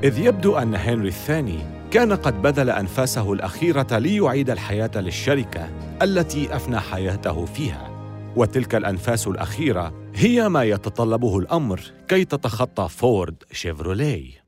إذ 0.03 0.19
يبدو 0.19 0.57
أن 0.57 0.75
هنري 0.75 1.07
الثاني 1.07 1.59
كان 1.91 2.13
قد 2.13 2.41
بذل 2.41 2.69
أنفاسه 2.69 3.33
الأخيرة 3.33 3.97
ليعيد 3.97 4.49
الحياة 4.49 4.91
للشركة 4.95 5.69
التي 6.01 6.55
أفنى 6.55 6.79
حياته 6.79 7.45
فيها. 7.45 7.89
وتلك 8.35 8.75
الأنفاس 8.75 9.27
الأخيرة 9.27 9.93
هي 10.15 10.49
ما 10.49 10.63
يتطلبه 10.63 11.39
الأمر 11.39 11.81
كي 12.07 12.25
تتخطى 12.25 12.87
فورد 12.89 13.43
شيفرولي 13.51 14.46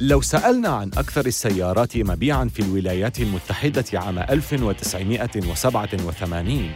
لو 0.00 0.20
سألنا 0.20 0.68
عن 0.68 0.90
أكثر 0.96 1.26
السيارات 1.26 1.96
مبيعاً 1.96 2.48
في 2.54 2.60
الولايات 2.60 3.20
المتحدة 3.20 3.84
عام 3.94 4.18
1987 4.18 6.70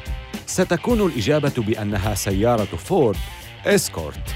ستكون 0.46 1.06
الإجابة 1.06 1.52
بأنها 1.56 2.14
سيارة 2.14 2.64
فورد 2.64 3.16
إسكورت. 3.66 4.35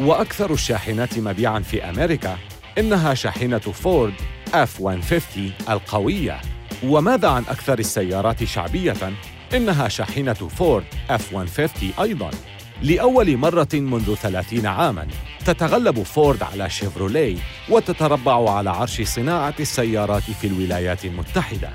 وأكثر 0.00 0.52
الشاحنات 0.52 1.18
مبيعاً 1.18 1.60
في 1.60 1.84
أمريكا 1.84 2.38
إنها 2.78 3.14
شاحنة 3.14 3.58
فورد 3.58 4.14
F-150 4.52 5.70
القوية. 5.70 6.40
وماذا 6.84 7.28
عن 7.28 7.42
أكثر 7.42 7.78
السيارات 7.78 8.44
شعبية؟ 8.44 9.12
إنها 9.54 9.88
شاحنة 9.88 10.34
فورد 10.34 10.84
F-150 11.10 12.00
أيضاً. 12.00 12.30
لأول 12.82 13.36
مرة 13.36 13.68
منذ 13.74 14.14
ثلاثين 14.14 14.66
عاماً 14.66 15.06
تتغلب 15.46 16.02
فورد 16.02 16.42
على 16.42 16.70
شيفروليه 16.70 17.36
وتتربع 17.68 18.50
على 18.50 18.70
عرش 18.70 19.02
صناعة 19.02 19.54
السيارات 19.60 20.22
في 20.22 20.46
الولايات 20.46 21.04
المتحدة. 21.04 21.70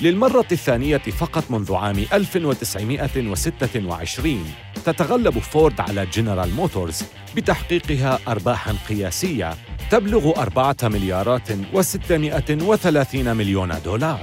للمرة 0.00 0.46
الثانية 0.52 0.98
فقط 0.98 1.50
منذ 1.50 1.74
عام 1.74 2.04
1926 2.12 4.44
تتغلب 4.84 5.38
فورد 5.38 5.80
على 5.80 6.06
جنرال 6.06 6.54
موتورز 6.54 7.04
بتحقيقها 7.36 8.18
أرباحاً 8.28 8.76
قياسية 8.88 9.54
تبلغ 9.90 10.40
أربعة 10.40 10.76
مليارات 10.82 11.48
وستمائة 11.74 12.62
وثلاثين 12.62 13.36
مليون 13.36 13.74
دولار. 13.84 14.20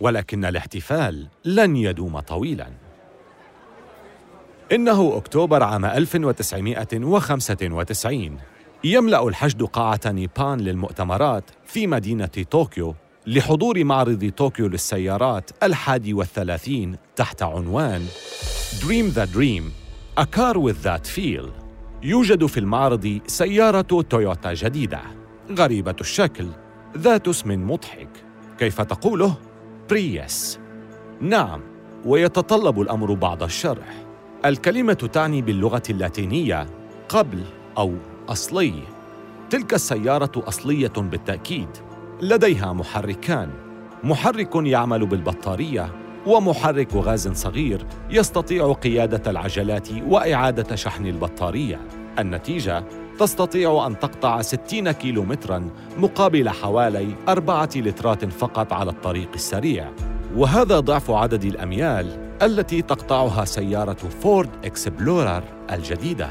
ولكن 0.00 0.44
الاحتفال 0.44 1.26
لن 1.44 1.76
يدوم 1.76 2.20
طويلاً. 2.20 2.85
إنه 4.72 5.16
أكتوبر 5.16 5.62
عام 5.62 5.84
1995 5.84 8.36
يملأ 8.84 9.28
الحشد 9.28 9.62
قاعة 9.62 10.00
نيبان 10.06 10.60
للمؤتمرات 10.60 11.44
في 11.66 11.86
مدينة 11.86 12.30
طوكيو 12.50 12.94
لحضور 13.26 13.84
معرض 13.84 14.32
طوكيو 14.36 14.66
للسيارات 14.66 15.50
الحادي 15.62 16.14
والثلاثين 16.14 16.96
تحت 17.16 17.42
عنوان 17.42 18.06
Dream 18.80 19.10
the 19.14 19.26
Dream 19.36 19.62
A 20.20 20.24
Car 20.36 20.54
with 20.58 20.82
That 20.84 21.06
Feel. 21.16 21.46
يوجد 22.02 22.46
في 22.46 22.60
المعرض 22.60 23.20
سيارة 23.26 24.02
تويوتا 24.02 24.54
جديدة. 24.54 25.00
غريبة 25.50 25.96
الشكل 26.00 26.46
ذات 26.96 27.28
اسم 27.28 27.70
مضحك. 27.70 28.08
كيف 28.58 28.80
تقوله؟ 28.80 29.34
بريس 29.90 30.58
نعم 31.20 31.60
ويتطلب 32.04 32.80
الأمر 32.80 33.14
بعض 33.14 33.42
الشرح. 33.42 34.05
الكلمة 34.44 34.92
تعني 34.92 35.42
باللغة 35.42 35.82
اللاتينية 35.90 36.66
قبل 37.08 37.42
أو 37.78 37.94
أصلي. 38.28 38.72
تلك 39.50 39.74
السيارة 39.74 40.30
أصلية 40.36 40.92
بالتأكيد. 40.96 41.68
لديها 42.22 42.72
محركان. 42.72 43.50
محرك 44.04 44.50
يعمل 44.54 45.06
بالبطارية 45.06 45.92
ومحرك 46.26 46.94
غاز 46.94 47.28
صغير 47.28 47.86
يستطيع 48.10 48.72
قيادة 48.72 49.30
العجلات 49.30 49.88
وإعادة 50.06 50.76
شحن 50.76 51.06
البطارية. 51.06 51.80
النتيجة 52.18 52.84
تستطيع 53.18 53.86
أن 53.86 53.98
تقطع 53.98 54.40
60 54.42 54.92
كيلومترا 54.92 55.70
مقابل 55.98 56.48
حوالي 56.48 57.14
أربعة 57.28 57.70
لترات 57.76 58.24
فقط 58.24 58.72
على 58.72 58.90
الطريق 58.90 59.28
السريع. 59.34 59.90
وهذا 60.36 60.80
ضعف 60.80 61.10
عدد 61.10 61.44
الأميال. 61.44 62.25
التي 62.42 62.82
تقطعها 62.82 63.44
سيارة 63.44 63.94
فورد 63.94 64.50
إكسبلورر 64.64 65.42
الجديدة. 65.72 66.30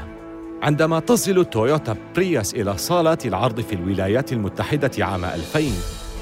عندما 0.62 1.00
تصل 1.00 1.44
تويوتا 1.44 1.96
برياس 2.16 2.54
إلى 2.54 2.78
صالات 2.78 3.26
العرض 3.26 3.60
في 3.60 3.74
الولايات 3.74 4.32
المتحدة 4.32 5.04
عام 5.04 5.24
2000 5.24 5.72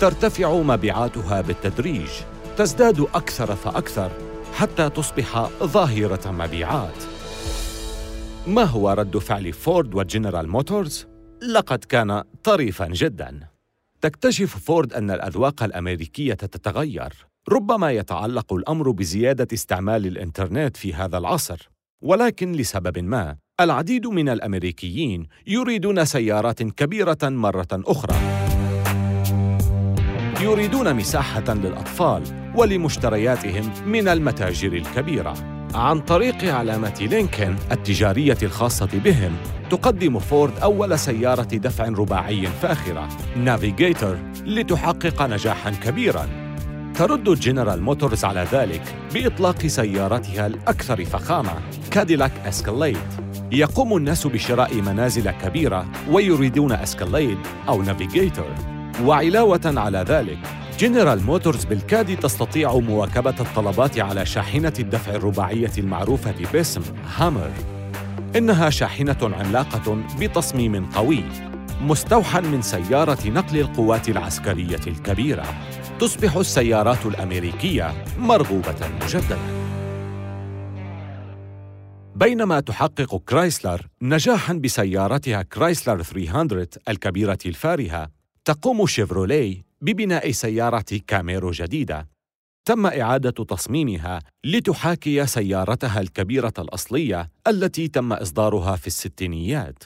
ترتفع 0.01 0.55
مبيعاتها 0.55 1.41
بالتدريج. 1.41 2.09
تزداد 2.57 3.01
أكثر 3.01 3.57
فأكثر 3.57 4.11
حتى 4.55 4.91
تصبح 4.91 5.49
ظاهرة 5.63 6.31
مبيعات. 6.31 7.05
ما 8.47 8.65
هو 8.65 8.91
رد 8.91 9.19
فعل 9.19 9.53
فورد 9.53 9.95
وجنرال 9.95 10.49
موتورز؟ 10.49 11.07
لقد 11.43 11.85
كان 11.85 12.23
طريفا 12.45 12.87
جدا. 12.87 13.41
تكتشف 14.01 14.57
فورد 14.59 14.93
أن 14.93 15.11
الأذواق 15.11 15.63
الأمريكية 15.63 16.35
تتغير. 16.35 17.34
ربما 17.49 17.91
يتعلق 17.91 18.53
الأمر 18.53 18.91
بزيادة 18.91 19.49
استعمال 19.53 20.07
الإنترنت 20.07 20.77
في 20.77 20.95
هذا 20.95 21.19
العصر 21.19 21.71
ولكن 22.03 22.53
لسبب 22.53 22.99
ما 22.99 23.37
العديد 23.61 24.07
من 24.07 24.29
الأمريكيين 24.29 25.27
يريدون 25.47 26.05
سيارات 26.05 26.63
كبيرة 26.63 27.19
مرة 27.23 27.69
أخرى. 27.73 28.15
يريدون 30.41 30.97
مساحة 30.97 31.55
للأطفال 31.55 32.23
ولمشترياتهم 32.57 33.73
من 33.87 34.09
المتاجر 34.09 34.73
الكبيرة. 34.73 35.35
عن 35.75 36.01
طريق 36.01 36.55
علامة 36.55 37.09
لينكن 37.11 37.57
التجارية 37.73 38.39
الخاصة 38.43 39.01
بهم 39.05 39.37
تقدم 39.71 40.19
فورد 40.19 40.59
أول 40.59 40.99
سيارة 40.99 41.43
دفع 41.43 41.89
رباعي 41.89 42.47
فاخرة 42.47 43.09
نافيجيتر 43.37 44.19
لتحقق 44.47 45.23
نجاحا 45.23 45.71
كبيرا. 45.71 46.44
ترد 46.95 47.41
جنرال 47.41 47.83
موتورز 47.83 48.25
على 48.25 48.47
ذلك 48.53 48.83
بإطلاق 49.15 49.67
سيارتها 49.67 50.47
الأكثر 50.47 51.05
فخامة 51.05 51.53
كاديلاك 51.91 52.33
اسكاليد 52.47 52.99
يقوم 53.53 53.97
الناس 53.97 54.27
بشراء 54.27 54.75
منازل 54.75 55.31
كبيرة 55.31 55.87
ويريدون 56.11 56.73
اسكاليد 56.73 57.39
أو 57.69 57.83
نافيجيتور 57.83 58.55
وعلاوة 59.05 59.61
على 59.77 60.05
ذلك 60.09 60.39
جنرال 60.79 61.23
موتورز 61.23 61.65
بالكاد 61.65 62.17
تستطيع 62.17 62.75
مواكبة 62.79 63.35
الطلبات 63.41 63.99
على 63.99 64.27
شاحنة 64.27 64.73
الدفع 64.79 65.15
الرباعية 65.15 65.73
المعروفة 65.79 66.35
باسم 66.53 66.83
هامر 67.17 67.51
إنها 68.37 68.71
شاحنة 68.71 69.19
عملاقة 69.23 70.03
بتصميم 70.21 70.87
قوي 70.87 71.25
مستوحى 71.81 72.41
من 72.41 72.63
سيارة 72.63 73.29
نقل 73.29 73.59
القوات 73.59 74.09
العسكرية 74.09 74.81
الكبيرة. 74.87 75.45
تصبح 76.01 76.37
السيارات 76.37 77.07
الأمريكية 77.07 78.05
مرغوبة 78.19 78.89
مجدداً. 79.03 79.39
بينما 82.17 82.61
تحقق 82.61 83.17
كرايسلر 83.17 83.87
نجاحا 84.03 84.53
بسيارتها 84.55 85.43
كرايسلر 85.43 86.03
300 86.03 86.69
الكبيرة 86.89 87.39
الفارهة 87.47 88.09
تقوم 88.45 88.87
شيفروليه 88.87 89.65
ببناء 89.81 90.31
سيارة 90.31 90.85
كاميرو 91.07 91.51
جديدة. 91.51 92.09
تم 92.65 92.87
إعادة 92.87 93.45
تصميمها 93.45 94.19
لتحاكي 94.45 95.27
سيارتها 95.27 96.01
الكبيرة 96.01 96.53
الأصلية 96.59 97.31
التي 97.47 97.89
تم 97.89 98.13
إصدارها 98.13 98.77
في 98.77 98.87
الستينيات. 98.87 99.85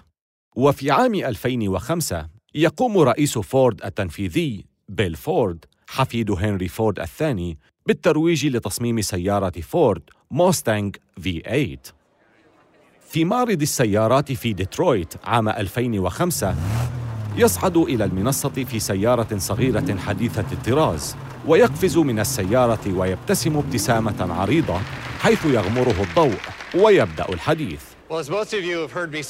وفي 0.57 0.91
عام 0.91 1.15
2005 1.15 2.29
يقوم 2.55 2.99
رئيس 2.99 3.39
فورد 3.39 3.85
التنفيذي 3.85 4.65
بيل 4.89 5.15
فورد 5.15 5.65
حفيد 5.89 6.31
هنري 6.31 6.69
فورد 6.69 7.01
الثاني 7.01 7.59
بالترويج 7.87 8.47
لتصميم 8.47 9.01
سيارة 9.01 9.61
فورد 9.61 10.03
موستانج 10.31 10.97
V8 11.21 11.93
في 13.09 13.25
معرض 13.25 13.63
السيارات 13.63 14.33
في 14.33 14.53
ديترويت 14.53 15.15
عام 15.25 15.49
2005 15.49 16.55
يصعد 17.37 17.77
إلى 17.77 18.05
المنصة 18.05 18.49
في 18.49 18.79
سيارة 18.79 19.39
صغيرة 19.39 19.97
حديثة 19.99 20.45
الطراز 20.53 21.17
ويقفز 21.47 21.99
من 21.99 22.19
السيارة 22.19 22.93
ويبتسم 22.99 23.57
ابتسامة 23.57 24.35
عريضة 24.35 24.79
حيث 25.21 25.45
يغمره 25.45 26.03
الضوء 26.03 26.39
ويبدأ 26.75 27.29
الحديث. 27.29 27.88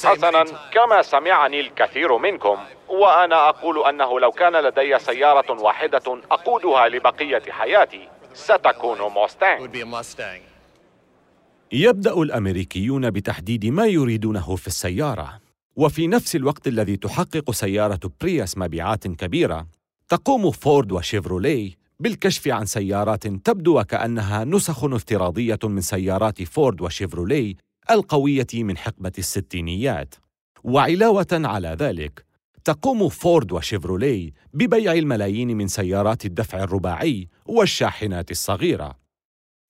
حسنا 0.05 0.43
كما 0.73 1.01
سمعني 1.01 1.59
الكثير 1.59 2.17
منكم 2.17 2.57
وأنا 2.89 3.49
أقول 3.49 3.85
أنه 3.85 4.19
لو 4.19 4.31
كان 4.31 4.53
لدي 4.65 4.99
سيارة 4.99 5.61
واحدة 5.61 6.21
أقودها 6.31 6.89
لبقية 6.89 7.41
حياتي 7.49 8.07
ستكون 8.33 8.97
موستانج 9.01 9.61
يبدأ 11.71 12.13
الأمريكيون 12.13 13.09
بتحديد 13.09 13.65
ما 13.65 13.85
يريدونه 13.85 14.55
في 14.55 14.67
السيارة. 14.67 15.39
وفي 15.75 16.07
نفس 16.07 16.35
الوقت 16.35 16.67
الذي 16.67 16.97
تحقق 16.97 17.51
سيارة 17.51 17.99
برياس 18.21 18.57
مبيعات 18.57 19.07
كبيرة 19.07 19.67
تقوم 20.09 20.51
فورد 20.51 20.91
وشيفروليه 20.91 21.71
بالكشف 21.99 22.47
عن 22.47 22.65
سيارات 22.65 23.27
تبدو 23.27 23.79
وكأنها 23.79 24.43
نسخ 24.43 24.83
افتراضية 24.83 25.59
من 25.63 25.81
سيارات 25.81 26.43
فورد 26.43 26.81
وشيفروليه 26.81 27.68
القوية 27.91 28.47
من 28.53 28.77
حقبة 28.77 29.11
الستينيات. 29.17 30.15
وعلاوة 30.63 31.27
على 31.31 31.77
ذلك 31.79 32.25
تقوم 32.63 33.09
فورد 33.09 33.51
وشيفروليه 33.51 34.31
ببيع 34.53 34.93
الملايين 34.93 35.57
من 35.57 35.67
سيارات 35.67 36.25
الدفع 36.25 36.63
الرباعي 36.63 37.27
والشاحنات 37.45 38.31
الصغيرة. 38.31 38.99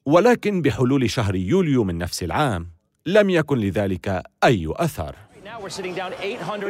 ولكن 0.05 0.62
بحلول 0.62 1.10
شهر 1.10 1.36
يوليو 1.36 1.84
من 1.84 1.97
نفس 1.97 2.23
العام 2.23 2.71
لم 3.05 3.29
يكن 3.29 3.58
لذلك 3.58 4.23
أي 4.43 4.67
أثر. 4.71 5.15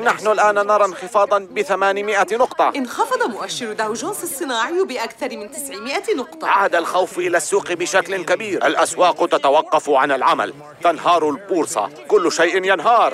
نحن 0.04 0.28
الآن 0.28 0.56
نرى 0.56 0.86
انخفاضا 0.86 1.40
ب 1.40 1.62
800 1.62 2.28
نقطة. 2.32 2.72
انخفض 2.76 3.30
مؤشر 3.30 3.74
داو 3.74 3.94
جونز 3.94 4.22
الصناعي 4.24 4.86
بأكثر 4.90 5.38
من 5.38 5.52
900 5.52 6.18
نقطة. 6.18 6.48
عاد 6.48 6.76
الخوف 6.76 7.20
إلى 7.20 7.38
السوق 7.38 7.74
بشكل 7.74 8.26
كبير. 8.26 8.68
الأسواق 8.68 9.26
تتوقف 9.26 9.90
عن 9.90 10.12
العمل. 10.12 10.54
تنهار 10.84 11.30
البورصة. 11.30 11.90
كل 12.08 12.32
شيء 12.32 12.74
ينهار. 12.74 13.14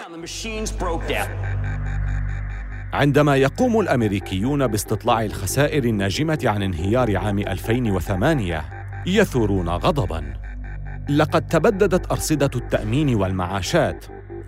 عندما 2.93 3.35
يقوم 3.35 3.79
الأمريكيون 3.79 4.67
باستطلاع 4.67 5.23
الخسائر 5.23 5.83
الناجمة 5.83 6.39
عن 6.45 6.63
انهيار 6.63 7.17
عام 7.17 7.39
2008 7.39 8.65
يثورون 9.05 9.69
غضباً. 9.69 10.33
لقد 11.09 11.47
تبددت 11.47 12.11
أرصدة 12.11 12.49
التأمين 12.55 13.15
والمعاشات. 13.15 14.05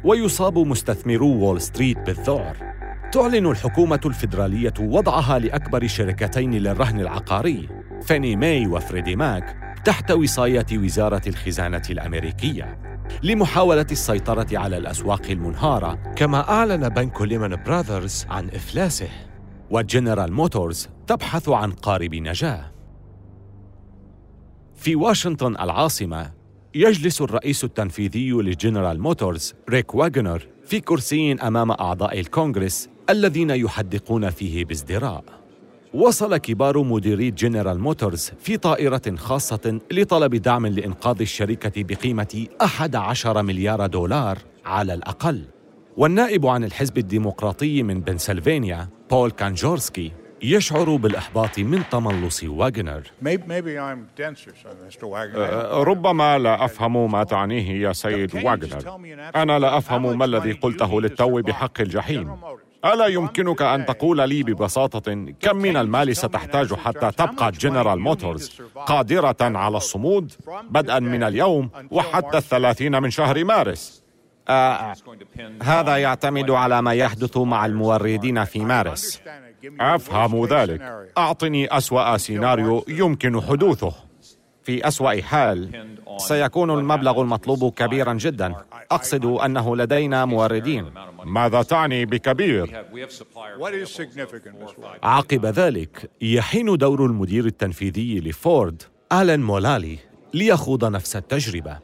ويصاب 0.07 0.57
مستثمرو 0.57 1.27
وول 1.27 1.61
ستريت 1.61 1.97
بالذعر. 1.97 2.57
تعلن 3.11 3.45
الحكومة 3.45 3.99
الفيدرالية 4.05 4.73
وضعها 4.79 5.39
لأكبر 5.39 5.87
شركتين 5.87 6.51
للرهن 6.51 6.99
العقاري 6.99 7.69
فيني 8.01 8.35
ماي 8.35 8.67
وفريدي 8.67 9.15
ماك 9.15 9.57
تحت 9.85 10.11
وصاية 10.11 10.65
وزارة 10.73 11.21
الخزانة 11.27 11.81
الأمريكية 11.89 12.79
لمحاولة 13.23 13.85
السيطرة 13.91 14.47
على 14.51 14.77
الأسواق 14.77 15.21
المنهارة 15.29 16.13
كما 16.15 16.49
أعلن 16.49 16.89
بنك 16.89 17.21
ليمان 17.21 17.63
براذرز 17.63 18.25
عن 18.29 18.49
إفلاسه. 18.49 19.09
وجنرال 19.71 20.33
موتورز 20.33 20.89
تبحث 21.07 21.49
عن 21.49 21.71
قارب 21.71 22.15
نجاة. 22.15 22.71
في 24.75 24.95
واشنطن 24.95 25.55
العاصمة 25.55 26.36
يجلس 26.75 27.21
الرئيس 27.21 27.63
التنفيذي 27.63 28.31
لجنرال 28.31 28.99
موتورز 29.01 29.53
ريك 29.69 29.95
واغنر 29.95 30.47
في 30.65 30.79
كرسي 30.79 31.33
أمام 31.33 31.71
أعضاء 31.71 32.19
الكونغرس 32.19 32.89
الذين 33.09 33.49
يحدقون 33.49 34.29
فيه 34.29 34.65
بازدراء. 34.65 35.23
وصل 35.93 36.37
كبار 36.37 36.83
مديري 36.83 37.31
جنرال 37.31 37.79
موتورز 37.79 38.31
في 38.39 38.57
طائرة 38.57 39.15
خاصة 39.15 39.79
لطلب 39.91 40.35
دعم 40.35 40.65
لإنقاذ 40.65 41.21
الشركة 41.21 41.83
بقيمة 41.83 42.47
11 42.61 43.41
مليار 43.41 43.87
دولار 43.87 44.37
على 44.65 44.93
الأقل. 44.93 45.43
والنائب 45.97 46.45
عن 46.45 46.63
الحزب 46.63 46.97
الديمقراطي 46.97 47.83
من 47.83 48.01
بنسلفانيا 48.01 48.89
بول 49.09 49.31
كانجورسكي 49.31 50.11
يشعر 50.41 50.95
بالإحباط 50.95 51.59
من 51.59 51.89
تملص 51.89 52.43
واغنر. 52.43 53.01
أه، 55.35 55.83
ربما 55.83 56.37
لا 56.37 56.65
أفهم 56.65 57.11
ما 57.11 57.23
تعنيه 57.23 57.87
يا 57.87 57.93
سيد 57.93 58.35
واغنر. 58.35 58.99
أنا 59.35 59.59
لا 59.59 59.77
أفهم 59.77 60.17
ما 60.17 60.25
الذي 60.25 60.51
قلته 60.51 61.01
للتو 61.01 61.41
بحق 61.41 61.81
الجحيم. 61.81 62.37
ألا 62.85 63.07
يمكنك 63.07 63.61
أن 63.61 63.85
تقول 63.85 64.29
لي 64.29 64.43
ببساطة؟ 64.43 65.33
كم 65.39 65.57
من 65.57 65.77
المال 65.77 66.15
ستحتاج 66.15 66.73
حتى 66.73 67.11
تبقى 67.11 67.51
جنرال 67.51 67.99
موتورز 67.99 68.61
قادرة 68.85 69.35
على 69.41 69.77
الصمود 69.77 70.31
بدءا 70.69 70.99
من 70.99 71.23
اليوم 71.23 71.69
وحتى 71.91 72.37
الثلاثين 72.37 73.01
من 73.01 73.09
شهر 73.09 73.43
مارس. 73.43 74.03
آه 74.49 74.93
هذا 75.63 75.97
يعتمد 75.97 76.51
على 76.51 76.81
ما 76.81 76.93
يحدث 76.93 77.37
مع 77.37 77.65
الموردين 77.65 78.43
في 78.43 78.59
مارس. 78.59 79.21
أفهم 79.79 80.45
ذلك. 80.45 80.81
أعطني 81.17 81.77
أسوأ 81.77 82.17
سيناريو 82.17 82.85
يمكن 82.87 83.41
حدوثه. 83.41 83.93
في 84.63 84.87
أسوأ 84.87 85.21
حال 85.21 85.87
سيكون 86.17 86.71
المبلغ 86.71 87.21
المطلوب 87.21 87.73
كبيرا 87.73 88.13
جدا. 88.13 88.55
أقصد 88.91 89.25
أنه 89.25 89.75
لدينا 89.75 90.25
موردين. 90.25 90.85
ماذا 91.25 91.61
تعني 91.61 92.05
بكبير؟ 92.05 92.85
عقب 95.03 95.45
ذلك 95.45 96.09
يحين 96.21 96.77
دور 96.77 97.05
المدير 97.05 97.45
التنفيذي 97.45 98.19
لفورد 98.19 98.83
آلان 99.13 99.39
مولالي 99.39 99.97
ليخوض 100.33 100.85
نفس 100.85 101.15
التجربة. 101.15 101.77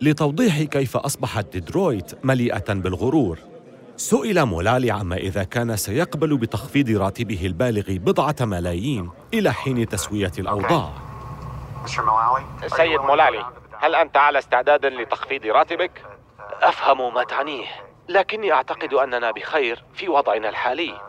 لتوضيح 0.00 0.62
كيف 0.62 0.96
أصبحت 0.96 1.52
ديترويت 1.52 2.24
مليئة 2.24 2.72
بالغرور. 2.74 3.38
سئل 3.98 4.44
مولالي 4.44 4.90
عما 4.90 5.16
إذا 5.16 5.44
كان 5.44 5.76
سيقبل 5.76 6.36
بتخفيض 6.36 6.90
راتبه 6.90 7.46
البالغ 7.46 7.84
بضعة 7.88 8.36
ملايين 8.40 9.10
إلى 9.34 9.52
حين 9.52 9.88
تسوية 9.88 10.32
الأوضاع. 10.38 10.92
سيد 12.66 13.00
مولالي 13.00 13.46
هل 13.78 13.94
أنت 13.94 14.16
على 14.16 14.38
استعداد 14.38 14.86
لتخفيض 14.86 15.46
راتبك؟ 15.46 15.90
أفهم 16.62 17.14
ما 17.14 17.24
تعنيه 17.24 17.66
لكني 18.08 18.52
أعتقد 18.52 18.94
أننا 18.94 19.30
بخير 19.30 19.84
في 19.94 20.08
وضعنا 20.08 20.48
الحالي. 20.48 21.00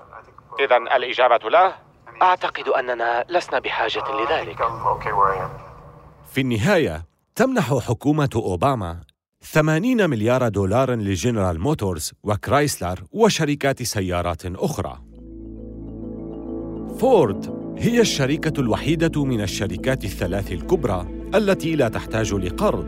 إذا 0.60 0.78
الإجابة 0.78 1.50
لا؟ 1.50 1.74
أعتقد 2.22 2.68
أننا 2.68 3.26
لسنا 3.30 3.60
بحاجة 3.60 4.04
لذلك. 4.12 4.58
في 6.32 6.42
النهاية 6.42 7.06
تمنح 7.36 7.74
حكومة 7.74 8.30
أوباما 8.36 9.02
80 9.42 10.10
مليار 10.10 10.48
دولار 10.48 10.92
لجنرال 10.92 11.60
موتورز 11.60 12.12
وكرايسلر 12.24 13.04
وشركات 13.12 13.84
سيارات 13.84 14.46
أخرى. 14.46 15.00
فورد 17.00 17.60
هي 17.78 18.02
الشركة 18.02 18.60
الوحيدة 18.60 19.26
من 19.26 19.42
الشركات 19.42 20.04
الثلاث 20.04 20.52
الكبرى 20.52 21.08
التي 21.36 21.76
لا 21.76 21.90
تحتاج 21.90 22.34
لقرض. 22.34 22.88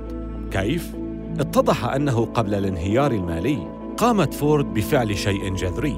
كيف؟ 0.51 0.95
اتضح 1.39 1.85
أنه 1.85 2.25
قبل 2.25 2.53
الانهيار 2.53 3.11
المالي 3.11 3.67
قامت 3.97 4.33
فورد 4.33 4.73
بفعل 4.73 5.17
شيء 5.17 5.55
جذري. 5.55 5.97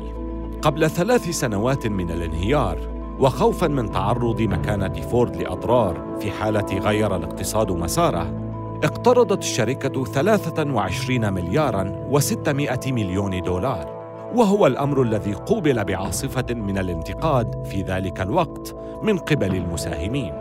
قبل 0.62 0.90
ثلاث 0.90 1.30
سنوات 1.30 1.88
من 1.88 2.12
الانهيار 2.12 2.94
وخوفا 3.20 3.68
من 3.68 3.92
تعرض 3.92 4.42
مكانة 4.42 5.02
فورد 5.02 5.36
لأضرار 5.36 6.18
في 6.22 6.32
حالة 6.32 6.80
غير 6.80 7.16
الاقتصاد 7.16 7.72
مساره 7.72 8.43
اقترضت 8.84 9.40
الشركة 9.40 10.06
23 10.06 11.34
ملياراً 11.34 12.10
و600 12.12 12.88
مليون 12.88 13.42
دولار 13.42 14.04
وهو 14.36 14.68
الأمر 14.68 15.02
الذي 15.02 15.34
قوبل 15.34 15.84
بعاصفة 15.84 16.54
من 16.54 16.78
الانتقاد 16.78 17.66
في 17.66 17.82
ذلك 17.82 18.22
الوقت 18.22 18.76
من 19.04 19.18
قبل 19.18 19.56
المساهمين. 19.56 20.34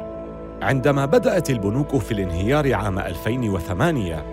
عندما 0.62 1.06
بدأت 1.06 1.50
البنوك 1.50 1.96
في 1.96 2.12
الانهيار 2.12 2.74
عام 2.74 2.98
2008 2.98 4.24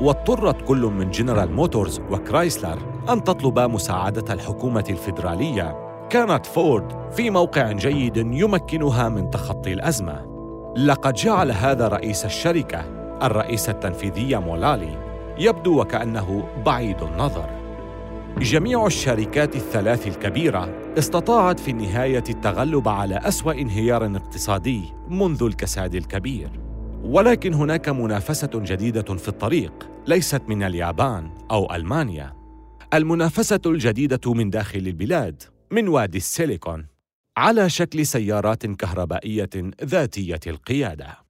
واضطرت 0.00 0.62
كل 0.62 0.82
من 0.82 1.10
جنرال 1.10 1.52
موتورز 1.52 2.00
وكرايسلر 2.10 2.78
أن 3.08 3.24
تطلب 3.24 3.58
مساعدة 3.58 4.34
الحكومة 4.34 4.84
الفيدرالية 4.90 5.76
كانت 6.10 6.46
فورد 6.46 7.12
في 7.12 7.30
موقع 7.30 7.72
جيد 7.72 8.16
يمكنها 8.16 9.08
من 9.08 9.30
تخطي 9.30 9.72
الأزمة. 9.72 10.26
لقد 10.76 11.14
جعل 11.14 11.50
هذا 11.50 11.88
رئيس 11.88 12.24
الشركة 12.24 12.97
الرئيس 13.22 13.68
التنفيذي 13.68 14.36
مولالي 14.36 15.08
يبدو 15.38 15.80
وكأنه 15.80 16.48
بعيد 16.66 17.02
النظر. 17.02 17.50
جميع 18.38 18.86
الشركات 18.86 19.56
الثلاث 19.56 20.06
الكبيرة 20.06 20.92
استطاعت 20.98 21.60
في 21.60 21.70
النهاية 21.70 22.24
التغلب 22.30 22.88
على 22.88 23.16
أسوأ 23.16 23.52
انهيار 23.52 24.16
اقتصادي 24.16 24.82
منذ 25.08 25.42
الكساد 25.42 25.94
الكبير. 25.94 26.50
ولكن 27.02 27.54
هناك 27.54 27.88
منافسة 27.88 28.50
جديدة 28.54 29.16
في 29.16 29.28
الطريق 29.28 29.88
ليست 30.06 30.42
من 30.48 30.62
اليابان 30.62 31.30
أو 31.50 31.74
ألمانيا. 31.74 32.32
المنافسة 32.94 33.60
الجديدة 33.66 34.34
من 34.34 34.50
داخل 34.50 34.78
البلاد 34.78 35.42
من 35.70 35.88
وادي 35.88 36.18
السيليكون 36.18 36.86
على 37.36 37.70
شكل 37.70 38.06
سيارات 38.06 38.66
كهربائية 38.66 39.50
ذاتية 39.84 40.40
القيادة. 40.46 41.27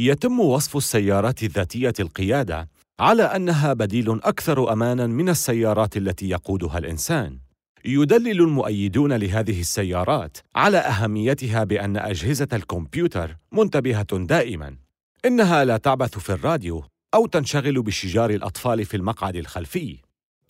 يتم 0.00 0.40
وصف 0.40 0.76
السيارات 0.76 1.42
الذاتية 1.42 1.92
القيادة 2.00 2.68
على 3.00 3.22
أنها 3.22 3.72
بديل 3.72 4.10
أكثر 4.10 4.72
أماناً 4.72 5.06
من 5.06 5.28
السيارات 5.28 5.96
التي 5.96 6.28
يقودها 6.28 6.78
الإنسان. 6.78 7.38
يدلل 7.84 8.40
المؤيدون 8.40 9.12
لهذه 9.12 9.60
السيارات 9.60 10.38
على 10.56 10.78
أهميتها 10.78 11.64
بأن 11.64 11.96
أجهزة 11.96 12.48
الكمبيوتر 12.52 13.36
منتبهة 13.52 14.18
دائماً. 14.18 14.76
إنها 15.24 15.64
لا 15.64 15.76
تعبث 15.76 16.18
في 16.18 16.30
الراديو 16.32 16.84
أو 17.14 17.26
تنشغل 17.26 17.82
بشجار 17.82 18.30
الأطفال 18.30 18.84
في 18.84 18.96
المقعد 18.96 19.36
الخلفي. 19.36 19.98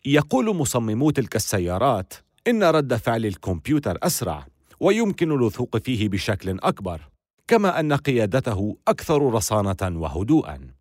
يقول 0.05 0.57
مصممو 0.57 1.11
تلك 1.11 1.37
السيارات 1.37 2.15
إن 2.49 2.65
رد 2.65 2.95
فعل 2.95 3.27
الكمبيوتر 3.27 3.99
أسرع 4.03 4.47
ويمكن 4.81 5.33
الوثوق 5.33 5.77
فيه 5.77 6.09
بشكل 6.09 6.59
أكبر 6.63 7.01
كما 7.49 7.81
أن 7.81 7.93
قيادته 7.93 8.77
أكثر 8.89 9.33
رصانة 9.33 10.01
وهدوءا. 10.01 10.75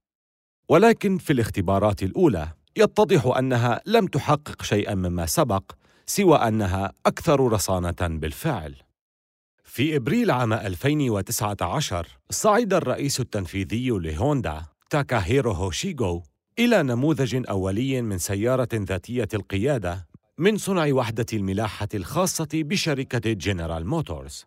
ولكن 0.69 1.17
في 1.17 1.33
الاختبارات 1.33 2.03
الأولى 2.03 2.47
يتضح 2.75 3.37
أنها 3.37 3.81
لم 3.85 4.07
تحقق 4.07 4.61
شيئا 4.61 4.95
مما 4.95 5.25
سبق 5.25 5.71
سوى 6.05 6.37
أنها 6.37 6.93
أكثر 7.05 7.39
رصانة 7.51 7.95
بالفعل. 8.01 8.75
في 9.63 9.95
إبريل 9.95 10.31
عام 10.31 10.53
2019 10.53 12.07
صعد 12.29 12.73
الرئيس 12.73 13.19
التنفيذي 13.19 13.89
لهوندا 13.89 14.65
تاكاهيرو 14.89 15.51
هوشيغو 15.51 16.23
إلى 16.59 16.83
نموذج 16.83 17.43
أولي 17.49 18.01
من 18.01 18.17
سيارة 18.17 18.69
ذاتية 18.73 19.27
القيادة 19.33 20.07
من 20.37 20.57
صنع 20.57 20.93
وحدة 20.93 21.25
الملاحة 21.33 21.87
الخاصة 21.93 22.49
بشركة 22.53 23.33
جنرال 23.33 23.87
موتورز. 23.87 24.45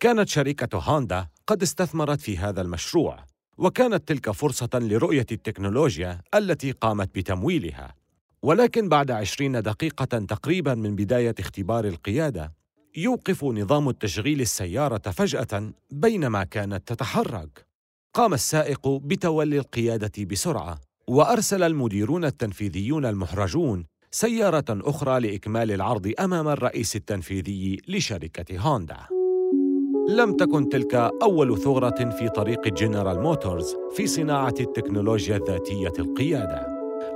كانت 0.00 0.28
شركة 0.28 0.78
هوندا 0.78 1.28
قد 1.46 1.62
استثمرت 1.62 2.20
في 2.20 2.38
هذا 2.38 2.60
المشروع 2.60 3.24
وكانت 3.58 4.08
تلك 4.08 4.30
فرصة 4.30 4.68
لرؤية 4.74 5.26
التكنولوجيا 5.32 6.20
التي 6.34 6.70
قامت 6.70 7.14
بتمويلها 7.14 7.94
ولكن 8.42 8.88
بعد 8.88 9.10
عشرين 9.10 9.62
دقيقة 9.62 10.04
تقريبا 10.04 10.74
من 10.74 10.96
بداية 10.96 11.34
اختبار 11.38 11.84
القيادة 11.84 12.52
يوقف 12.96 13.44
نظام 13.44 13.88
التشغيل 13.88 14.40
السيارة 14.40 15.10
فجأة 15.10 15.72
بينما 15.90 16.44
كانت 16.44 16.88
تتحرك 16.88 17.66
قام 18.14 18.34
السائق 18.34 18.88
بتولي 18.88 19.58
القيادة 19.58 20.24
بسرعة 20.24 20.80
وأرسل 21.08 21.62
المديرون 21.62 22.24
التنفيذيون 22.24 23.06
المحرجون 23.06 23.84
سيارة 24.10 24.64
أخرى 24.70 25.20
لإكمال 25.20 25.72
العرض 25.72 26.12
أمام 26.20 26.48
الرئيس 26.48 26.96
التنفيذي 26.96 27.82
لشركة 27.88 28.58
هوندا. 28.58 29.19
لم 30.10 30.32
تكن 30.32 30.68
تلك 30.68 30.94
أول 31.22 31.58
ثغرة 31.58 32.10
في 32.10 32.28
طريق 32.28 32.68
جنرال 32.68 33.20
موتورز 33.20 33.76
في 33.92 34.06
صناعة 34.06 34.54
التكنولوجيا 34.60 35.36
الذاتية 35.36 35.92
القيادة. 35.98 36.66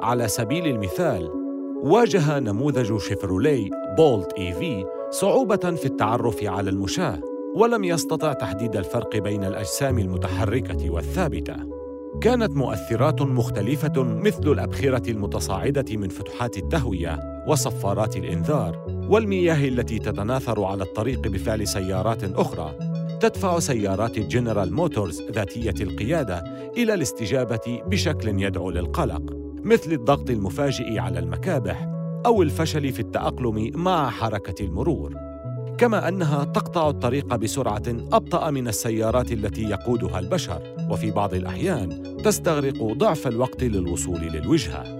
على 0.00 0.28
سبيل 0.28 0.66
المثال، 0.66 1.30
واجه 1.82 2.38
نموذج 2.38 2.96
شيفرولي 2.96 3.70
بولت 3.96 4.32
EV 4.32 4.84
صعوبة 5.10 5.56
في 5.56 5.86
التعرف 5.86 6.44
على 6.44 6.70
المشاة، 6.70 7.20
ولم 7.54 7.84
يستطع 7.84 8.32
تحديد 8.32 8.76
الفرق 8.76 9.16
بين 9.16 9.44
الأجسام 9.44 9.98
المتحركة 9.98 10.90
والثابتة. 10.90 11.56
كانت 12.20 12.56
مؤثرات 12.56 13.22
مختلفة 13.22 14.02
مثل 14.02 14.52
الأبخرة 14.52 15.10
المتصاعدة 15.10 15.96
من 15.96 16.08
فتحات 16.08 16.58
التهوية 16.58 17.18
وصفارات 17.48 18.16
الإنذار 18.16 18.93
والمياه 19.08 19.68
التي 19.68 19.98
تتناثر 19.98 20.64
على 20.64 20.82
الطريق 20.82 21.20
بفعل 21.20 21.68
سيارات 21.68 22.24
أخرى 22.24 22.74
تدفع 23.20 23.58
سيارات 23.58 24.18
جنرال 24.18 24.72
موتورز 24.72 25.22
ذاتية 25.30 25.74
القيادة 25.80 26.38
إلى 26.76 26.94
الاستجابة 26.94 27.82
بشكل 27.86 28.42
يدعو 28.42 28.70
للقلق 28.70 29.22
مثل 29.64 29.92
الضغط 29.92 30.30
المفاجئ 30.30 30.98
على 30.98 31.18
المكابح 31.18 31.88
أو 32.26 32.42
الفشل 32.42 32.92
في 32.92 33.00
التأقلم 33.00 33.70
مع 33.74 34.10
حركة 34.10 34.64
المرور. 34.64 35.14
كما 35.78 36.08
أنها 36.08 36.44
تقطع 36.44 36.88
الطريق 36.88 37.36
بسرعة 37.36 37.82
أبطأ 37.88 38.50
من 38.50 38.68
السيارات 38.68 39.32
التي 39.32 39.62
يقودها 39.62 40.18
البشر 40.18 40.62
وفي 40.90 41.10
بعض 41.10 41.34
الأحيان 41.34 42.16
تستغرق 42.24 42.92
ضعف 42.92 43.26
الوقت 43.26 43.62
للوصول 43.62 44.20
للوجهة. 44.20 44.96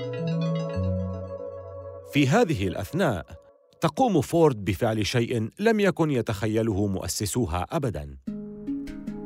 في 2.12 2.28
هذه 2.28 2.68
الأثناء 2.68 3.43
تقوم 3.84 4.20
فورد 4.20 4.64
بفعل 4.64 5.06
شيء 5.06 5.48
لم 5.58 5.80
يكن 5.80 6.10
يتخيله 6.10 6.86
مؤسسوها 6.86 7.66
ابدا. 7.70 8.16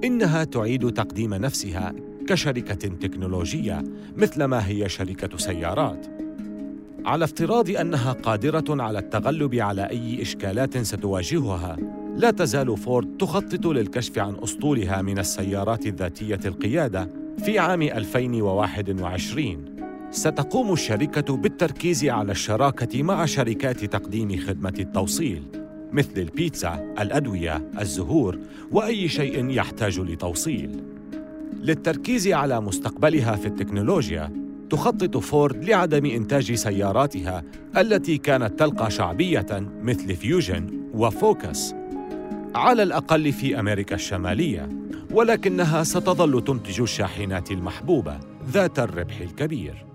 إنها 0.04 0.44
تعيد 0.44 0.92
تقديم 0.92 1.34
نفسها 1.34 1.94
كشركة 2.28 2.74
تكنولوجية 2.74 3.84
مثلما 4.16 4.68
هي 4.68 4.88
شركة 4.88 5.36
سيارات. 5.36 6.06
على 7.04 7.24
افتراض 7.24 7.70
أنها 7.70 8.12
قادرة 8.12 8.82
على 8.82 8.98
التغلب 8.98 9.54
على 9.54 9.90
أي 9.90 10.22
إشكالات 10.22 10.78
ستواجهها 10.78 11.76
لا 12.16 12.30
تزال 12.30 12.76
فورد 12.76 13.16
تخطط 13.16 13.66
للكشف 13.66 14.18
عن 14.18 14.36
اسطولها 14.42 15.02
من 15.02 15.18
السيارات 15.18 15.86
الذاتية 15.86 16.40
القيادة 16.44 17.08
في 17.44 17.58
عام 17.58 17.82
2021 17.82 19.77
ستقوم 20.10 20.72
الشركة 20.72 21.36
بالتركيز 21.36 22.04
على 22.04 22.32
الشراكة 22.32 23.02
مع 23.02 23.26
شركات 23.26 23.84
تقديم 23.84 24.36
خدمة 24.36 24.74
التوصيل 24.78 25.42
مثل 25.92 26.12
البيتزا 26.16 26.94
الأدوية 27.00 27.70
الزهور 27.80 28.38
وأي 28.72 29.08
شيء 29.08 29.50
يحتاج 29.50 30.00
لتوصيل. 30.00 30.82
للتركيز 31.62 32.28
على 32.28 32.60
مستقبلها 32.60 33.36
في 33.36 33.46
التكنولوجيا 33.46 34.32
تخطط 34.70 35.16
فورد 35.16 35.64
لعدم 35.64 36.06
إنتاج 36.06 36.54
سياراتها 36.54 37.42
التي 37.76 38.18
كانت 38.18 38.58
تلقى 38.58 38.90
شعبية 38.90 39.46
مثل 39.82 40.16
فيوجن 40.16 40.80
وفوكس. 40.94 41.74
على 42.54 42.82
الأقل 42.82 43.32
في 43.32 43.60
أمريكا 43.60 43.94
الشمالية 43.94 44.68
ولكنها 45.10 45.82
ستظل 45.82 46.44
تنتج 46.44 46.80
الشاحنات 46.80 47.50
المحبوبة 47.50 48.18
ذات 48.52 48.78
الربح 48.78 49.20
الكبير. 49.20 49.87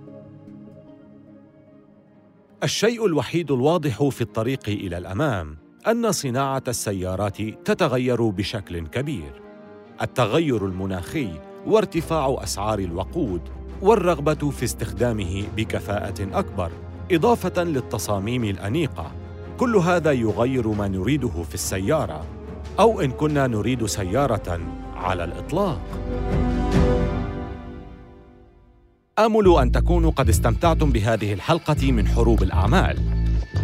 الشيء 2.63 3.05
الوحيد 3.05 3.51
الواضح 3.51 4.03
في 4.09 4.21
الطريق 4.21 4.59
إلى 4.67 4.97
الأمام 4.97 5.57
أن 5.87 6.11
صناعة 6.11 6.63
السيارات 6.67 7.41
تتغير 7.41 8.29
بشكل 8.29 8.87
كبير. 8.87 9.41
التغير 10.01 10.65
المناخي 10.65 11.29
وارتفاع 11.65 12.37
أسعار 12.43 12.79
الوقود 12.79 13.41
والرغبة 13.81 14.49
في 14.49 14.63
استخدامه 14.63 15.43
بكفاءة 15.57 16.39
أكبر 16.39 16.71
إضافة 17.11 17.63
للتصاميم 17.63 18.43
الأنيقة. 18.43 19.11
كل 19.57 19.75
هذا 19.75 20.11
يغير 20.11 20.67
ما 20.67 20.87
نريده 20.87 21.43
في 21.43 21.53
السيارة 21.53 22.25
أو 22.79 23.01
إن 23.01 23.11
كنا 23.11 23.47
نريد 23.47 23.85
سيارة 23.85 24.59
على 24.95 25.23
الإطلاق. 25.23 25.81
آمل 29.19 29.57
أن 29.61 29.71
تكونوا 29.71 30.11
قد 30.11 30.29
استمتعتم 30.29 30.91
بهذه 30.91 31.33
الحلقة 31.33 31.91
من 31.91 32.07
حروب 32.07 32.43
الأعمال. 32.43 32.97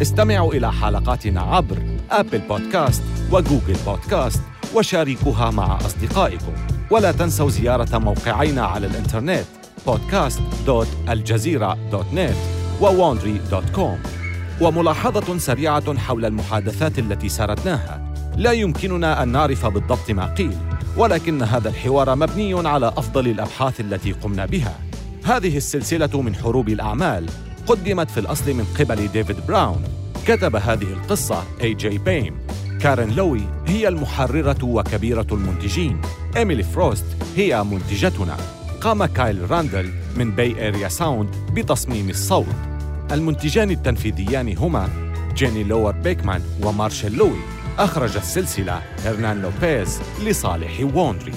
استمعوا 0.02 0.54
إلى 0.54 0.72
حلقاتنا 0.72 1.40
عبر 1.40 1.78
ابل 2.10 2.38
بودكاست 2.38 3.02
وجوجل 3.32 3.76
بودكاست 3.86 4.42
وشاركوها 4.74 5.50
مع 5.50 5.76
أصدقائكم. 5.76 6.52
ولا 6.90 7.12
تنسوا 7.12 7.50
زيارة 7.50 7.98
موقعينا 7.98 8.62
على 8.62 8.86
الإنترنت 8.86 9.44
podcast.aljazeera.net 9.86 12.36
و 12.80 12.90
wondery.com 12.90 13.98
وملاحظة 14.60 15.38
سريعة 15.38 15.98
حول 15.98 16.24
المحادثات 16.24 16.98
التي 16.98 17.28
سردناها. 17.28 18.12
لا 18.36 18.52
يمكننا 18.52 19.22
أن 19.22 19.28
نعرف 19.28 19.66
بالضبط 19.66 20.10
ما 20.10 20.34
قيل 20.34 20.56
ولكن 20.96 21.42
هذا 21.42 21.68
الحوار 21.68 22.14
مبني 22.14 22.68
على 22.68 22.88
أفضل 22.88 23.28
الأبحاث 23.28 23.80
التي 23.80 24.12
قمنا 24.12 24.46
بها. 24.46 24.89
هذه 25.24 25.56
السلسلة 25.56 26.22
من 26.22 26.34
حروب 26.34 26.68
الأعمال 26.68 27.26
قدمت 27.66 28.10
في 28.10 28.20
الأصل 28.20 28.54
من 28.54 28.64
قبل 28.78 29.08
ديفيد 29.08 29.36
براون. 29.48 29.84
كتب 30.26 30.56
هذه 30.56 30.82
القصة 30.82 31.44
اي 31.60 31.74
جي 31.74 31.98
بيم 31.98 32.38
كارين 32.80 33.10
لوي 33.10 33.40
هي 33.66 33.88
المحررة 33.88 34.64
وكبيرة 34.64 35.26
المنتجين. 35.32 36.00
إيميلي 36.36 36.62
فروست 36.62 37.04
هي 37.36 37.64
منتجتنا. 37.64 38.36
قام 38.80 39.04
كايل 39.04 39.50
راندل 39.50 39.90
من 40.16 40.30
باي 40.30 40.68
اريا 40.68 40.88
ساوند 40.88 41.30
بتصميم 41.54 42.10
الصوت. 42.10 42.46
المنتجان 43.12 43.70
التنفيذيان 43.70 44.56
هما 44.58 44.88
جيني 45.34 45.64
لور 45.64 45.92
بيكمان 45.92 46.42
ومارشيل 46.62 47.12
لوي. 47.12 47.38
أخرج 47.78 48.16
السلسلة 48.16 48.82
هرنان 49.04 49.42
لوبيز 49.42 50.00
لصالح 50.24 50.80
ووندري 50.94 51.32